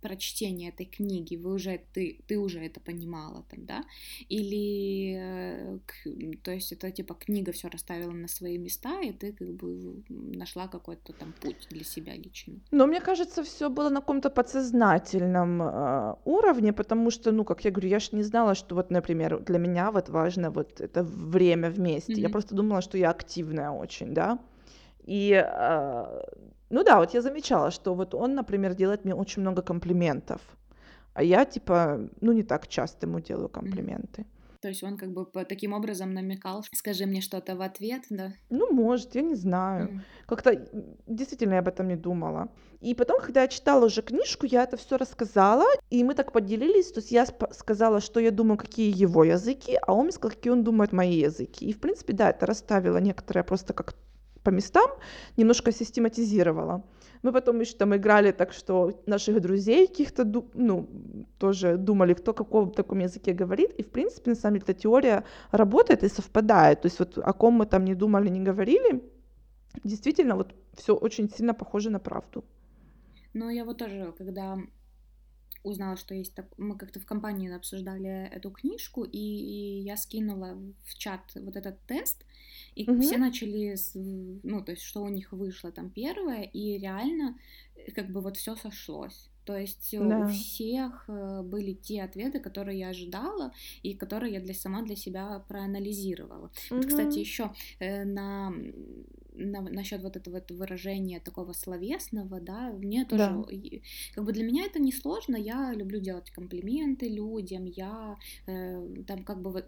прочтения 0.00 0.68
этой 0.68 0.86
книги, 0.86 1.36
вы 1.36 1.52
уже 1.54 1.80
ты 1.92 2.18
ты 2.26 2.38
уже 2.38 2.60
это 2.60 2.80
понимала 2.80 3.44
там, 3.50 3.64
да? 3.66 3.84
Или 4.28 5.16
э, 5.16 5.78
то 6.42 6.50
есть 6.50 6.72
это 6.72 6.90
типа 6.90 7.14
книга 7.14 7.52
все 7.52 7.68
расставила 7.68 8.12
на 8.12 8.28
свои 8.28 8.58
места, 8.58 9.00
и 9.00 9.12
ты 9.12 9.32
как 9.32 9.48
бы 9.48 10.02
нашла 10.08 10.68
какой-то 10.68 11.12
там 11.12 11.32
путь 11.32 11.66
для 11.70 11.84
себя 11.84 12.16
лично. 12.16 12.54
Но 12.72 12.86
мне 12.86 13.00
кажется, 13.00 13.42
все 13.42 13.68
было 13.68 13.90
на 13.90 14.00
каком-то 14.00 14.30
подсознательном 14.30 15.62
э, 15.62 16.14
уровне, 16.24 16.72
потому 16.72 17.10
что, 17.10 17.32
ну, 17.32 17.44
как 17.44 17.64
я 17.64 17.70
говорю, 17.70 17.88
я 17.88 17.98
ж 17.98 18.12
не 18.12 18.22
знала, 18.22 18.54
что 18.54 18.74
вот, 18.74 18.90
например, 18.90 19.38
для 19.40 19.58
меня 19.58 19.90
вот 19.90 20.08
важно 20.08 20.50
вот 20.50 20.80
это 20.80 21.02
время 21.02 21.70
вместе. 21.70 22.12
Я 22.14 22.28
Мгм. 22.28 22.32
просто 22.32 22.54
думала, 22.54 22.80
что 22.82 22.98
я 22.98 23.10
активная 23.10 23.70
очень, 23.70 24.14
да. 24.14 24.38
И, 25.06 25.32
э, 25.32 26.22
ну 26.70 26.84
да, 26.84 26.98
вот 26.98 27.14
я 27.14 27.22
замечала, 27.22 27.70
что 27.70 27.94
вот 27.94 28.14
он, 28.14 28.34
например, 28.34 28.74
делает 28.74 29.04
мне 29.04 29.14
очень 29.14 29.42
много 29.42 29.62
комплиментов, 29.62 30.40
а 31.14 31.22
я, 31.22 31.44
типа, 31.44 32.08
ну, 32.20 32.32
не 32.32 32.42
так 32.42 32.68
часто 32.68 33.06
ему 33.06 33.20
делаю 33.20 33.48
комплименты. 33.48 34.26
То 34.60 34.68
есть 34.68 34.82
он 34.82 34.98
как 34.98 35.10
бы 35.12 35.24
таким 35.48 35.72
образом 35.72 36.12
намекал, 36.12 36.62
скажи 36.74 37.06
мне 37.06 37.22
что-то 37.22 37.56
в 37.56 37.62
ответ, 37.62 38.02
да? 38.10 38.34
Ну, 38.50 38.70
может, 38.72 39.14
я 39.14 39.22
не 39.22 39.34
знаю. 39.34 39.86
Мгм. 39.86 40.02
Как-то 40.26 40.68
действительно 41.06 41.54
я 41.54 41.60
об 41.60 41.68
этом 41.68 41.88
не 41.88 41.96
думала. 41.96 42.48
И 42.80 42.94
потом, 42.94 43.20
когда 43.22 43.42
я 43.42 43.48
читала 43.48 43.86
уже 43.86 44.02
книжку, 44.02 44.46
я 44.46 44.64
это 44.64 44.76
все 44.76 44.98
рассказала, 44.98 45.64
и 45.88 46.04
мы 46.04 46.14
так 46.14 46.32
поделились. 46.32 46.92
То 46.92 47.00
есть 47.00 47.10
я 47.10 47.26
сказала, 47.52 48.00
что 48.00 48.20
я 48.20 48.30
думаю, 48.30 48.58
какие 48.58 48.94
его 48.94 49.24
языки, 49.24 49.78
а 49.80 49.94
он 49.94 50.04
мне 50.04 50.12
сказал, 50.12 50.36
какие 50.36 50.52
он 50.52 50.62
думает 50.62 50.92
мои 50.92 51.16
языки. 51.16 51.64
И, 51.64 51.72
в 51.72 51.80
принципе, 51.80 52.12
да, 52.12 52.28
это 52.28 52.44
расставило 52.44 52.98
некоторые 52.98 53.44
просто 53.44 53.72
как 53.72 53.94
по 54.42 54.50
местам, 54.50 54.90
немножко 55.36 55.72
систематизировала. 55.72 56.82
Мы 57.22 57.32
потом 57.32 57.60
еще 57.60 57.76
там 57.76 57.94
играли 57.94 58.32
так, 58.32 58.52
что 58.52 58.92
наших 59.06 59.40
друзей 59.40 59.86
каких-то, 59.86 60.24
ну, 60.54 60.88
тоже 61.38 61.76
думали, 61.76 62.14
кто 62.14 62.32
каком 62.32 62.70
таком 62.70 63.00
языке 63.00 63.34
говорит. 63.34 63.72
И, 63.78 63.82
в 63.82 63.90
принципе, 63.90 64.30
на 64.30 64.36
самом 64.36 64.54
деле, 64.54 64.64
эта 64.68 64.80
теория 64.80 65.24
работает 65.52 66.02
и 66.02 66.08
совпадает. 66.08 66.80
То 66.80 66.86
есть 66.86 66.98
вот 66.98 67.18
о 67.18 67.32
ком 67.32 67.54
мы 67.54 67.66
там 67.66 67.84
не 67.84 67.94
думали, 67.94 68.30
не 68.30 68.40
говорили, 68.40 69.02
действительно, 69.84 70.36
вот 70.36 70.54
все 70.74 70.94
очень 70.94 71.28
сильно 71.28 71.54
похоже 71.54 71.90
на 71.90 71.98
правду. 71.98 72.44
Но 73.34 73.50
я 73.50 73.64
вот 73.64 73.78
тоже, 73.78 74.12
когда 74.18 74.58
узнала, 75.62 75.96
что 75.96 76.14
есть 76.14 76.34
так... 76.34 76.46
Мы 76.58 76.76
как-то 76.78 77.00
в 77.00 77.06
компании 77.06 77.50
обсуждали 77.54 78.26
эту 78.32 78.50
книжку, 78.50 79.04
и, 79.04 79.18
и 79.18 79.80
я 79.82 79.96
скинула 79.96 80.58
в 80.84 80.94
чат 80.96 81.32
вот 81.34 81.56
этот 81.56 81.80
тест, 81.86 82.24
и 82.74 82.86
Мгм. 82.86 83.00
все 83.00 83.18
начали, 83.18 83.74
с- 83.74 83.92
ну, 83.94 84.62
то 84.64 84.72
есть, 84.72 84.82
что 84.82 85.02
у 85.02 85.08
них 85.08 85.32
вышло 85.32 85.70
там 85.72 85.90
первое, 85.90 86.42
и 86.42 86.78
реально 86.78 87.38
э, 87.76 87.90
как 87.92 88.10
бы 88.10 88.20
вот 88.20 88.36
все 88.36 88.56
сошлось. 88.56 89.28
То 89.44 89.56
есть 89.56 89.94
э, 89.94 90.00
у 90.00 90.20
Да. 90.20 90.26
всех 90.26 91.04
э, 91.08 91.42
были 91.42 91.72
те 91.74 92.02
ответы, 92.02 92.40
которые 92.40 92.78
я 92.78 92.88
ожидала, 92.90 93.52
и 93.82 93.94
которые 93.94 94.34
я 94.34 94.40
для, 94.40 94.54
сама 94.54 94.82
для 94.82 94.96
себя 94.96 95.44
проанализировала. 95.48 96.50
Вот, 96.76 96.86
кстати, 96.86 97.18
еще 97.18 97.50
на, 97.80 98.52
на, 99.40 99.62
насчет 99.62 100.02
вот 100.02 100.16
этого 100.16 100.34
вот 100.36 100.50
выражения 100.50 101.20
такого 101.20 101.52
словесного, 101.52 102.40
да, 102.40 102.70
мне 102.72 103.04
тоже, 103.04 103.32
Да. 103.32 103.44
как 104.14 104.24
бы 104.24 104.32
для 104.32 104.44
меня 104.44 104.64
это 104.64 104.78
не 104.78 104.92
сложно, 104.92 105.36
я 105.36 105.72
люблю 105.74 106.00
делать 106.00 106.30
комплименты 106.30 107.08
людям, 107.08 107.64
я 107.66 108.16
э, 108.46 109.02
там 109.06 109.24
как 109.24 109.42
бы 109.42 109.52
вот, 109.52 109.66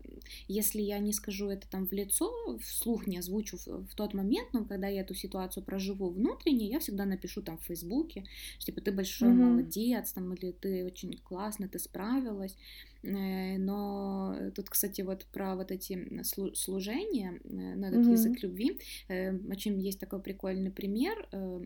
если 0.49 0.81
я 0.81 0.99
не 0.99 1.13
скажу 1.13 1.49
это 1.49 1.69
там 1.69 1.87
в 1.87 1.93
лицо, 1.93 2.31
вслух 2.59 3.07
не 3.07 3.19
озвучу 3.19 3.59
в, 3.59 3.67
в 3.87 3.95
тот 3.95 4.15
момент, 4.15 4.49
но 4.53 4.65
когда 4.65 4.89
я 4.89 5.01
эту 5.03 5.15
ситуацию 5.15 5.65
проживу 5.65 6.11
внутренне, 6.11 6.67
я 6.69 6.79
всегда 6.81 7.05
напишу 7.05 7.43
там 7.43 7.59
в 7.59 7.65
Фейсбуке, 7.65 8.25
что 8.59 8.67
типа 8.67 8.81
ты 8.81 8.93
большой 8.93 9.33
Мгм. 9.33 9.33
молодец, 9.35 10.13
там, 10.13 10.33
или 10.35 10.53
ты 10.53 10.85
очень 10.85 11.19
классно, 11.19 11.69
ты 11.69 11.79
справилась, 11.79 12.57
но 13.03 14.35
тут, 14.55 14.71
кстати, 14.71 15.03
вот 15.03 15.27
про 15.33 15.57
вот 15.57 15.71
эти 15.71 15.95
слу- 16.23 16.55
служения, 16.55 17.41
э, 17.45 17.75
на 17.77 17.87
этот 17.87 18.03
Мгм. 18.03 18.13
язык 18.13 18.43
любви, 18.43 18.79
э, 19.09 19.33
очень 19.51 19.81
есть 19.81 19.99
такой 20.01 20.21
прикольный 20.23 20.71
пример, 20.71 21.29
э, 21.33 21.61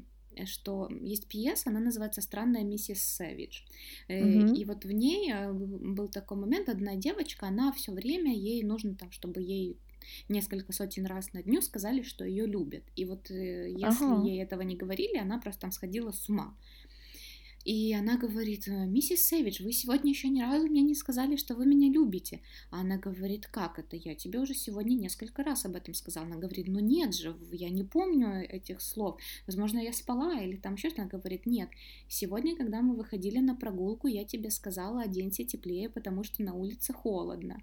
что 0.45 0.89
есть 1.01 1.29
пьеса, 1.29 1.71
она 1.71 1.81
называется 1.81 2.21
«Странная 2.21 2.63
миссис 2.65 3.03
Сэвидж». 3.03 3.63
Э, 4.09 4.25
Мгм. 4.25 4.55
И 4.55 4.65
вот 4.65 4.85
в 4.85 4.93
ней 4.93 5.33
э, 5.33 5.53
был 5.53 6.09
такой 6.09 6.37
момент, 6.37 6.69
одна 6.69 6.95
девочка, 6.97 7.47
она 7.47 7.73
все 7.73 7.93
время, 7.93 8.35
ей 8.35 8.63
нужно 8.63 8.95
там, 8.95 9.11
чтобы 9.13 9.41
ей 9.43 9.79
несколько 10.29 10.73
сотен 10.73 11.07
раз 11.07 11.33
на 11.33 11.43
дню 11.43 11.61
сказали, 11.63 12.03
что 12.03 12.25
ее 12.25 12.47
любят. 12.47 12.85
И 12.97 13.05
вот 13.05 13.31
э, 13.31 13.71
если 13.71 14.13
Ага. 14.13 14.23
ей 14.29 14.43
этого 14.43 14.63
не 14.63 14.77
говорили, 14.77 15.17
она 15.19 15.39
просто 15.39 15.63
там 15.63 15.73
сходила 15.73 16.13
с 16.13 16.29
ума. 16.29 16.55
И 17.67 17.93
она 17.95 18.17
говорит, 18.17 18.69
«Э, 18.69 18.87
миссис 18.87 19.27
Сэвидж, 19.27 19.63
вы 19.65 19.73
сегодня 19.73 20.11
еще 20.11 20.29
ни 20.29 20.41
разу 20.41 20.69
мне 20.69 20.83
не 20.83 20.95
сказали, 20.95 21.37
что 21.37 21.55
вы 21.57 21.67
меня 21.67 21.89
любите. 21.91 22.41
А 22.71 22.81
она 22.81 22.97
говорит, 22.97 23.47
как 23.49 23.79
это? 23.81 23.97
Я 23.97 24.15
тебе 24.15 24.39
уже 24.39 24.55
сегодня 24.55 24.95
несколько 24.95 25.43
раз 25.43 25.65
об 25.67 25.75
этом 25.75 25.93
сказала. 25.95 26.27
Она 26.27 26.37
говорит, 26.37 26.69
ну 26.69 26.79
нет 26.79 27.13
же, 27.15 27.37
я 27.51 27.69
не 27.71 27.83
помню 27.85 28.45
этих 28.49 28.81
слов. 28.81 29.21
Возможно, 29.47 29.81
я 29.81 29.93
спала 29.93 30.41
или 30.41 30.57
там 30.57 30.75
еще 30.75 30.89
что-то. 30.91 31.03
Она 31.03 31.11
говорит, 31.11 31.47
нет, 31.47 31.69
сегодня, 32.09 32.57
когда 32.57 32.83
мы 32.83 32.95
выходили 32.95 33.39
на 33.41 33.57
прогулку, 33.57 34.07
я 34.07 34.25
тебе 34.25 34.51
сказала, 34.51 35.03
оденься 35.03 35.45
теплее, 35.45 35.89
потому 35.91 36.23
что 36.23 36.43
на 36.43 36.55
улице 36.55 36.93
холодно. 36.93 37.63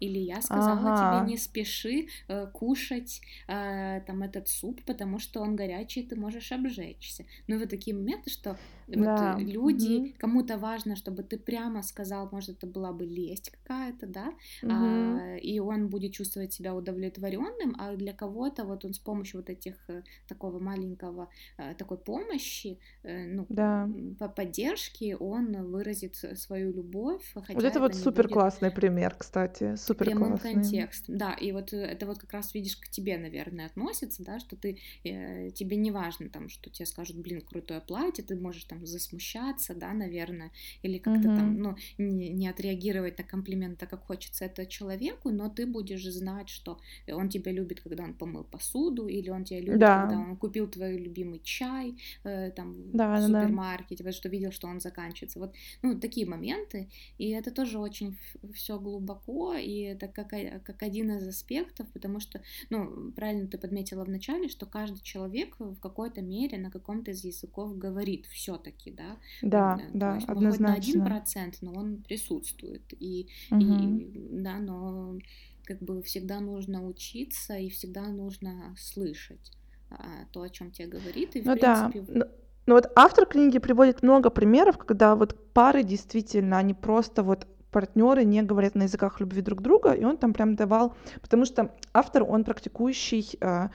Или 0.00 0.18
я 0.18 0.42
сказала 0.42 0.90
Ага. 0.90 0.96
тебе, 0.98 1.20
не 1.20 1.36
спеши 1.38 2.08
э, 2.28 2.46
кушать 2.52 3.20
э, 3.48 4.00
там 4.06 4.22
этот 4.22 4.48
суп, 4.48 4.82
потому 4.84 5.18
что 5.18 5.40
он 5.40 5.56
горячий, 5.56 6.02
ты 6.02 6.16
можешь 6.16 6.52
обжечься. 6.52 7.24
Ну, 7.46 7.58
вот 7.58 7.70
такие 7.70 7.94
моменты, 7.96 8.30
что 8.30 8.58
вот 8.86 9.04
Да. 9.04 9.36
э, 9.36 9.43
люди, 9.44 10.02
Мгм. 10.02 10.14
кому-то 10.18 10.58
важно, 10.58 10.96
чтобы 10.96 11.22
ты 11.22 11.38
прямо 11.38 11.82
сказал, 11.82 12.28
может, 12.30 12.56
это 12.58 12.66
была 12.66 12.92
бы 12.92 13.04
лесть 13.06 13.50
какая-то, 13.50 14.06
да, 14.06 14.32
Мгм. 14.62 15.22
а, 15.24 15.36
и 15.36 15.58
он 15.58 15.88
будет 15.90 16.12
чувствовать 16.12 16.52
себя 16.52 16.74
удовлетворенным, 16.74 17.74
а 17.78 17.96
для 17.96 18.12
кого-то 18.12 18.64
вот 18.64 18.84
он 18.84 18.92
с 18.94 18.98
помощью 18.98 19.40
вот 19.40 19.50
этих 19.50 19.88
э, 19.88 20.02
такого 20.26 20.58
маленького 20.60 21.30
э, 21.58 21.74
такой 21.74 21.98
помощи, 21.98 22.78
э, 23.02 23.26
ну, 23.26 23.48
Да. 23.48 23.88
по 24.18 24.28
поддержке, 24.28 25.16
он 25.16 25.52
выразит 25.70 26.16
свою 26.16 26.72
любовь, 26.72 27.32
хотя 27.34 27.54
Вот 27.54 27.64
это 27.64 27.80
вот 27.80 27.94
не 27.94 28.06
супер 28.06 28.28
будет 28.28 28.28
классный 28.28 28.70
пример, 28.70 29.14
кстати, 29.16 29.76
супер 29.76 30.10
прямым 30.10 30.38
классный. 30.50 30.78
контекстом, 30.78 31.16
да, 31.16 31.34
и 31.34 31.52
вот 31.52 31.72
это 31.72 32.06
вот 32.06 32.18
как 32.18 32.32
раз 32.32 32.52
видишь 32.52 32.76
к 32.76 32.88
тебе, 32.88 33.16
наверное, 33.16 33.66
относится, 33.66 34.22
да, 34.24 34.38
что 34.38 34.56
ты 34.56 34.78
тебе 35.02 35.76
не 35.76 35.90
важно 35.90 36.28
там, 36.28 36.48
что 36.48 36.68
тебе 36.68 36.84
скажут, 36.86 37.16
блин, 37.18 37.40
крутое 37.40 37.80
платье, 37.80 38.24
ты 38.24 38.36
можешь 38.36 38.64
там 38.64 38.84
засмущаться, 38.86 39.33
да, 39.74 39.92
наверное, 39.92 40.50
или 40.82 40.98
как-то 40.98 41.28
там, 41.28 41.54
Мгм. 41.54 41.62
ну, 41.62 41.76
не, 41.98 42.30
не 42.30 42.48
отреагировать 42.48 43.18
на 43.18 43.24
комплимент 43.24 43.78
так, 43.78 43.90
как 43.90 44.04
хочется 44.06 44.44
это 44.44 44.66
человеку, 44.66 45.30
но 45.30 45.48
ты 45.48 45.66
будешь 45.66 46.04
знать, 46.04 46.48
что 46.48 46.78
он 47.08 47.28
тебя 47.28 47.52
любит, 47.52 47.80
когда 47.80 48.04
он 48.04 48.14
помыл 48.14 48.44
посуду, 48.44 49.06
или 49.08 49.30
он 49.30 49.44
тебя 49.44 49.60
любит, 49.60 49.78
Да. 49.80 49.94
когда 49.94 50.18
он 50.18 50.36
купил 50.36 50.68
твой 50.68 50.96
любимый 50.98 51.40
чай, 51.42 51.96
э, 52.24 52.50
там, 52.50 52.72
в 52.72 52.92
Да, 52.92 53.20
да, 53.20 53.28
да. 53.28 53.40
супермаркете, 53.40 53.96
потому 54.04 54.12
что 54.14 54.28
видел, 54.28 54.52
что 54.52 54.68
он 54.68 54.80
заканчивается. 54.80 55.38
Вот, 55.40 55.54
ну, 55.82 55.98
такие 55.98 56.26
моменты, 56.26 56.88
и 57.18 57.30
это 57.30 57.50
тоже 57.50 57.78
очень 57.78 58.16
все 58.52 58.78
глубоко, 58.78 59.54
и 59.54 59.80
это 59.80 60.08
как, 60.08 60.30
как 60.64 60.82
один 60.82 61.10
из 61.12 61.26
аспектов, 61.26 61.88
потому 61.92 62.20
что, 62.20 62.42
ну, 62.70 63.12
правильно 63.12 63.48
ты 63.48 63.58
подметила 63.58 64.04
в 64.04 64.08
начале, 64.08 64.48
что 64.48 64.66
каждый 64.66 65.00
человек 65.02 65.56
в 65.58 65.76
какой-то 65.80 66.22
мере 66.22 66.58
на 66.58 66.70
каком-то 66.70 67.10
из 67.12 67.24
языков 67.24 67.76
говорит 67.78 68.26
все-таки, 68.26 68.90
да, 68.90 69.13
Да, 69.42 69.76
Э, 69.76 69.90
то 69.90 69.94
да, 69.98 70.14
есть, 70.14 70.28
может, 70.28 70.50
хоть 70.50 70.60
на 70.60 70.74
один 70.74 70.94
однозначно. 70.94 71.04
процент, 71.04 71.58
но 71.62 71.72
он 71.72 72.02
присутствует, 72.02 72.82
и, 72.92 73.22
и, 73.22 73.28
Мгм. 73.50 74.42
да, 74.42 74.58
но 74.58 75.18
как 75.64 75.80
бы 75.80 76.02
всегда 76.02 76.40
нужно 76.40 76.86
учиться 76.86 77.56
и 77.56 77.68
всегда 77.70 78.08
нужно 78.08 78.74
слышать 78.78 79.52
а, 79.90 80.26
то, 80.32 80.42
о 80.42 80.48
чем 80.50 80.70
тебе 80.70 80.88
говорит, 80.88 81.36
и 81.36 81.40
в 81.40 81.44
Ну 81.44 81.56
да. 81.56 81.90
принципе 81.90 82.04
Ну, 82.14 82.24
ну 82.66 82.74
вот 82.74 82.90
автор 82.96 83.26
книги 83.26 83.58
приводит 83.58 84.02
много 84.02 84.30
примеров, 84.30 84.78
когда 84.78 85.14
вот 85.16 85.52
пары 85.52 85.82
действительно, 85.82 86.58
они 86.58 86.74
просто 86.74 87.22
вот 87.22 87.46
партнеры 87.70 88.24
не 88.24 88.42
говорят 88.42 88.74
на 88.76 88.84
языках 88.84 89.20
любви 89.20 89.42
друг 89.42 89.60
друга, 89.60 89.92
и 89.92 90.04
он 90.04 90.16
там 90.16 90.32
прям 90.32 90.54
давал, 90.54 90.94
потому 91.20 91.44
что 91.44 91.74
автор, 91.92 92.22
он 92.22 92.44
практикующий 92.44 93.36
э, 93.40 93.68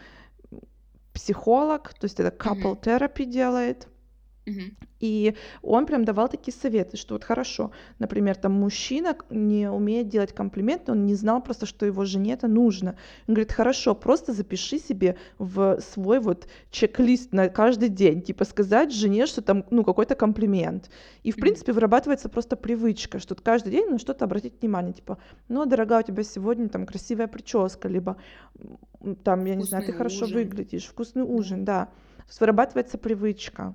психолог, 1.14 1.94
то 1.94 2.06
есть 2.06 2.20
это 2.20 2.30
couple 2.36 2.80
therapy 2.82 3.26
делает. 3.26 3.88
И 5.00 5.36
он 5.62 5.86
прям 5.86 6.04
давал 6.06 6.28
такие 6.28 6.54
советы, 6.54 6.98
что 6.98 7.16
вот 7.16 7.24
хорошо, 7.24 7.72
например, 8.00 8.36
там 8.36 8.54
мужчина 8.54 9.16
не 9.30 9.70
умеет 9.70 10.08
делать 10.10 10.34
комплименты, 10.34 10.92
он 10.92 11.06
не 11.06 11.16
знал 11.16 11.42
просто, 11.42 11.66
что 11.66 11.86
его 11.86 12.04
жене 12.06 12.34
это 12.34 12.48
нужно. 12.48 12.96
Он 13.28 13.36
говорит, 13.36 13.52
хорошо, 13.52 13.96
просто 13.96 14.34
запиши 14.34 14.80
себе 14.80 15.18
в 15.38 15.80
свой 15.82 16.20
вот 16.20 16.48
чек-лист 16.72 17.32
на 17.32 17.50
каждый 17.50 17.90
день, 17.90 18.22
типа 18.22 18.44
сказать 18.44 18.94
жене, 18.94 19.26
что 19.26 19.42
там, 19.42 19.66
ну, 19.70 19.84
какой-то 19.84 20.16
комплимент. 20.16 20.90
И, 21.24 21.32
в 21.32 21.36
принципе, 21.36 21.72
вырабатывается 21.72 22.28
просто 22.28 22.56
привычка, 22.56 23.20
что 23.20 23.36
каждый 23.36 23.72
день 23.72 23.90
на 23.90 24.00
что-то 24.00 24.26
обратить 24.26 24.62
внимание, 24.62 24.94
типа, 24.94 25.18
ну, 25.48 25.66
дорогая, 25.66 26.02
у 26.02 26.06
тебя 26.08 26.24
сегодня 26.24 26.70
там 26.70 26.86
красивая 26.86 27.28
прическа, 27.28 27.88
либо 27.88 28.18
там, 29.24 29.46
я 29.46 29.56
не 29.56 29.64
знаю, 29.64 29.84
ты 29.86 29.92
Вкусный 29.92 29.98
хорошо 29.98 30.26
ужин. 30.26 30.38
выглядишь, 30.38 30.86
вкусный 30.86 31.24
Да. 31.24 31.30
ужин, 31.30 31.66
да. 31.66 31.90
Есть 32.28 32.40
вырабатывается 32.42 32.98
привычка. 32.98 33.74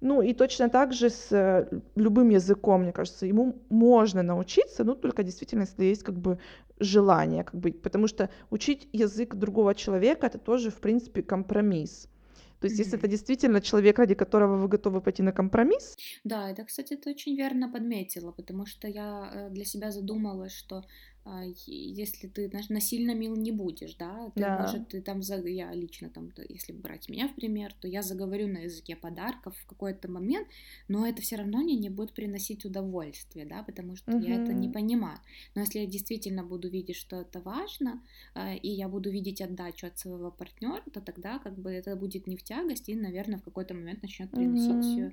Ну 0.00 0.22
и 0.22 0.32
точно 0.32 0.68
так 0.68 0.92
же 0.92 1.10
с 1.10 1.32
э, 1.32 1.68
любым 1.96 2.28
языком, 2.30 2.82
мне 2.82 2.92
кажется, 2.92 3.26
ему 3.26 3.64
можно 3.68 4.22
научиться, 4.22 4.84
ну 4.84 4.94
только 4.94 5.24
действительно, 5.24 5.62
если 5.62 5.84
есть 5.84 6.04
как 6.04 6.14
бы 6.18 6.38
желание, 6.78 7.42
как 7.44 7.54
бы, 7.60 7.72
потому 7.72 8.06
что 8.06 8.30
учить 8.50 8.88
язык 8.92 9.34
другого 9.34 9.74
человека 9.74 10.26
это 10.26 10.38
тоже, 10.38 10.70
в 10.70 10.80
принципе, 10.80 11.22
компромисс. 11.22 12.08
То 12.60 12.66
есть, 12.66 12.78
если 12.78 12.96
Мгм. 12.96 12.98
это 12.98 13.08
действительно 13.08 13.60
человек, 13.60 13.98
ради 13.98 14.14
которого 14.14 14.56
вы 14.56 14.68
готовы 14.68 15.00
пойти 15.00 15.22
на 15.22 15.32
компромисс, 15.32 15.98
Да, 16.24 16.50
это, 16.50 16.64
кстати, 16.64 16.96
ты 16.96 17.10
очень 17.10 17.36
верно 17.36 17.68
подметила, 17.72 18.32
потому 18.32 18.66
что 18.66 18.88
я 18.88 19.30
э, 19.32 19.50
для 19.50 19.64
себя 19.64 19.90
задумалась, 19.90 20.52
что 20.52 20.84
если 21.66 22.26
ты 22.28 22.48
знаешь, 22.48 22.68
насильно 22.70 23.14
мил 23.14 23.36
не 23.36 23.52
будешь, 23.52 23.94
да, 23.96 24.30
ты, 24.36 24.40
да, 24.42 24.56
может, 24.62 24.88
ты 24.88 25.02
там, 25.02 25.22
за- 25.22 25.46
я 25.46 25.72
лично 25.74 26.08
там, 26.08 26.32
если 26.48 26.72
брать 26.72 27.08
меня 27.08 27.28
в 27.28 27.34
пример, 27.34 27.74
то 27.80 27.86
я 27.86 28.02
заговорю 28.02 28.48
на 28.48 28.58
языке 28.58 28.96
подарков 28.96 29.56
в 29.56 29.66
какой-то 29.66 30.10
момент, 30.10 30.48
но 30.88 31.06
это 31.06 31.20
все 31.20 31.36
равно 31.36 31.58
мне 31.58 31.76
не 31.76 31.90
будет 31.90 32.14
приносить 32.14 32.64
удовольствие, 32.64 33.44
да, 33.44 33.62
потому 33.62 33.94
что 33.96 34.10
я 34.16 34.36
это 34.36 34.54
не 34.54 34.68
понимаю. 34.68 35.18
Но 35.54 35.60
если 35.62 35.80
я 35.80 35.86
действительно 35.86 36.44
буду 36.44 36.68
видеть, 36.70 36.96
что 36.96 37.20
это 37.20 37.40
важно, 37.40 38.02
а, 38.34 38.54
и 38.54 38.68
я 38.68 38.88
буду 38.88 39.10
видеть 39.10 39.40
отдачу 39.42 39.86
от 39.86 39.98
своего 39.98 40.30
партнера, 40.30 40.82
то 40.92 41.00
тогда 41.00 41.38
как 41.38 41.58
бы 41.58 41.70
это 41.70 41.94
будет 41.96 42.26
не 42.26 42.36
в 42.36 42.42
тягость, 42.42 42.88
и, 42.88 42.94
наверное, 42.94 43.38
в 43.38 43.42
какой-то 43.42 43.74
момент 43.74 44.02
начнет 44.02 44.30
приносить 44.30 44.96
Мгм. 44.96 45.12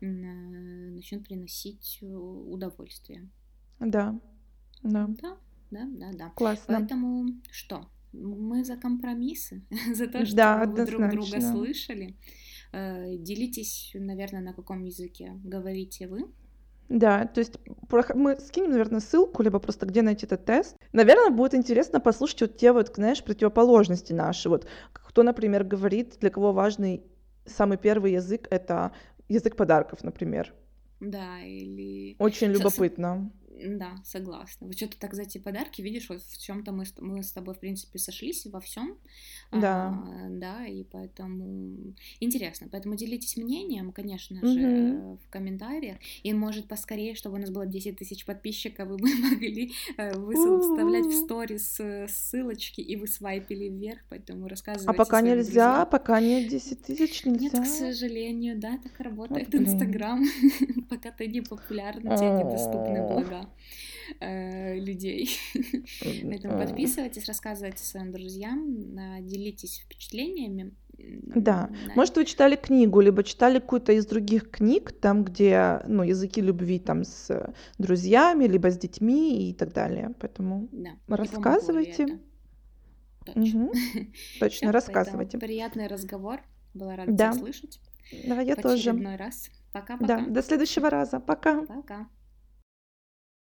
э, 0.00 0.06
начнет 0.06 1.22
приносить 1.24 1.98
э, 2.02 2.06
удовольствие. 2.06 3.28
да, 3.80 4.14
да, 4.82 5.08
Да, 5.22 5.36
да, 5.70 5.86
да, 5.86 6.10
да. 6.12 6.32
классно. 6.34 6.76
Поэтому 6.78 7.28
что? 7.50 7.88
Мы 8.12 8.64
за 8.64 8.76
компромиссы, 8.76 9.62
за 9.94 10.06
то, 10.06 10.24
Да, 10.34 10.64
чтобы 10.64 10.76
вы 10.76 10.86
друг 10.86 10.86
друга 10.86 11.06
однозначно. 11.08 11.52
слышали. 11.52 12.16
Э, 12.72 13.16
Делитесь, 13.16 13.92
наверное, 13.94 14.40
на 14.42 14.52
каком 14.52 14.82
языке 14.84 15.32
говорите 15.44 16.08
вы. 16.08 16.26
Да, 16.88 17.24
то 17.26 17.38
есть 17.38 17.56
мы 18.16 18.36
скинем, 18.40 18.70
наверное, 18.70 18.98
ссылку, 18.98 19.44
либо 19.44 19.60
просто 19.60 19.86
где 19.86 20.02
найти 20.02 20.26
этот 20.26 20.44
тест. 20.44 20.76
Наверное, 20.92 21.30
будет 21.30 21.54
интересно 21.54 22.00
послушать 22.00 22.40
вот 22.40 22.56
те 22.56 22.72
вот, 22.72 22.92
знаешь, 22.96 23.22
противоположности 23.22 24.12
наши. 24.12 24.48
Вот 24.48 24.66
кто, 24.92 25.22
например, 25.22 25.62
говорит, 25.62 26.16
для 26.20 26.30
кого 26.30 26.52
важный 26.52 27.04
самый 27.46 27.78
первый 27.78 28.12
язык— 28.12 28.48
это 28.50 28.92
язык 29.28 29.54
подарков, 29.54 30.02
например. 30.02 30.52
Да, 30.98 31.40
или... 31.42 32.16
Очень 32.18 32.48
любопытно. 32.48 33.30
Да, 33.50 33.96
согласна. 34.04 34.66
Вот 34.68 34.76
что-то 34.76 34.96
так 34.98 35.14
за 35.14 35.22
эти 35.22 35.38
подарки, 35.38 35.82
видишь, 35.82 36.08
вот 36.08 36.22
в 36.22 36.38
чем-то 36.40 36.72
мы, 36.72 36.84
мы 37.00 37.22
с 37.22 37.32
тобой, 37.32 37.54
в 37.54 37.58
принципе, 37.58 37.98
сошлись 37.98 38.46
во 38.46 38.60
всем. 38.60 38.96
Да. 39.52 39.88
А, 39.88 40.28
да, 40.30 40.66
и 40.66 40.84
поэтому 40.84 41.94
интересно. 42.20 42.68
Поэтому 42.70 42.94
делитесь 42.96 43.36
мнением, 43.36 43.92
конечно 43.92 44.36
же, 44.46 44.60
Мгм. 44.60 45.16
в 45.18 45.28
комментариях. 45.30 45.96
И, 46.22 46.32
может, 46.32 46.68
поскорее, 46.68 47.14
чтобы 47.16 47.36
у 47.36 47.40
нас 47.40 47.50
было 47.50 47.66
10 47.66 47.96
тысяч 47.98 48.24
подписчиков, 48.24 48.88
и 48.88 48.92
мы 49.02 49.14
могли 49.30 49.72
э, 49.96 50.10
вставлять 50.12 51.06
в 51.06 51.12
сторис 51.24 51.80
э, 51.80 52.06
ссылочки, 52.08 52.80
и 52.80 52.96
вы 52.96 53.08
свайпили 53.08 53.68
вверх. 53.68 53.98
Поэтому 54.08 54.46
А 54.46 54.48
рассказывайте 54.48 54.96
пока 54.96 55.18
своим 55.18 55.36
нельзя, 55.36 55.68
друзьям. 55.74 55.90
пока 55.90 56.20
нет 56.20 56.48
10 56.48 56.82
тысяч, 56.82 57.24
Нет, 57.24 57.52
к 57.52 57.56
нельзя. 57.58 57.64
сожалению, 57.64 58.58
да, 58.58 58.78
так 58.82 58.98
работает. 59.00 59.54
Инстаграм. 59.54 60.24
Пока 60.88 61.10
ты 61.10 61.26
не 61.26 61.40
популярна, 61.40 62.16
тебе 62.16 62.30
недоступны 62.44 63.06
блага 63.06 63.39
э, 64.20 64.78
людей. 64.78 65.30
Поэтому 66.02 66.54
М. 66.54 66.66
подписывайтесь, 66.66 67.26
рассказывайте 67.26 67.82
своим 67.84 68.12
друзьям, 68.12 68.66
делитесь 69.26 69.78
впечатлениями. 69.84 70.72
Да. 70.98 71.70
да. 71.70 71.70
Может, 71.94 72.16
вы 72.16 72.24
читали 72.24 72.56
книгу, 72.56 73.00
либо 73.00 73.22
читали 73.24 73.58
какую-то 73.58 73.92
из 73.92 74.06
других 74.06 74.50
книг, 74.50 74.92
там, 74.92 75.24
где, 75.24 75.80
ну, 75.86 76.02
языки 76.02 76.40
любви 76.40 76.78
там 76.78 77.04
с 77.04 77.52
друзьями, 77.78 78.44
либо 78.44 78.70
с 78.70 78.76
детьми 78.78 79.50
и 79.50 79.54
так 79.54 79.72
далее. 79.72 80.14
Поэтому 80.20 80.68
Да, 80.72 80.90
рассказывайте. 81.08 82.18
Точно. 83.24 83.70
Точно, 84.40 84.72
рассказывайте. 84.72 85.38
приятный 85.38 85.86
разговор. 85.86 86.40
Была 86.74 86.96
рада 86.96 87.12
Да. 87.12 87.30
тебя 87.32 87.40
слышать. 87.40 87.80
Да, 88.26 88.40
я 88.40 88.56
тоже. 88.56 88.92
раз. 89.16 89.50
Да, 89.72 89.80
Пока-пока. 89.80 90.26
до 90.26 90.42
следующего 90.42 90.90
раза. 90.90 91.20
Пока. 91.20 91.62
Пока. 91.66 92.08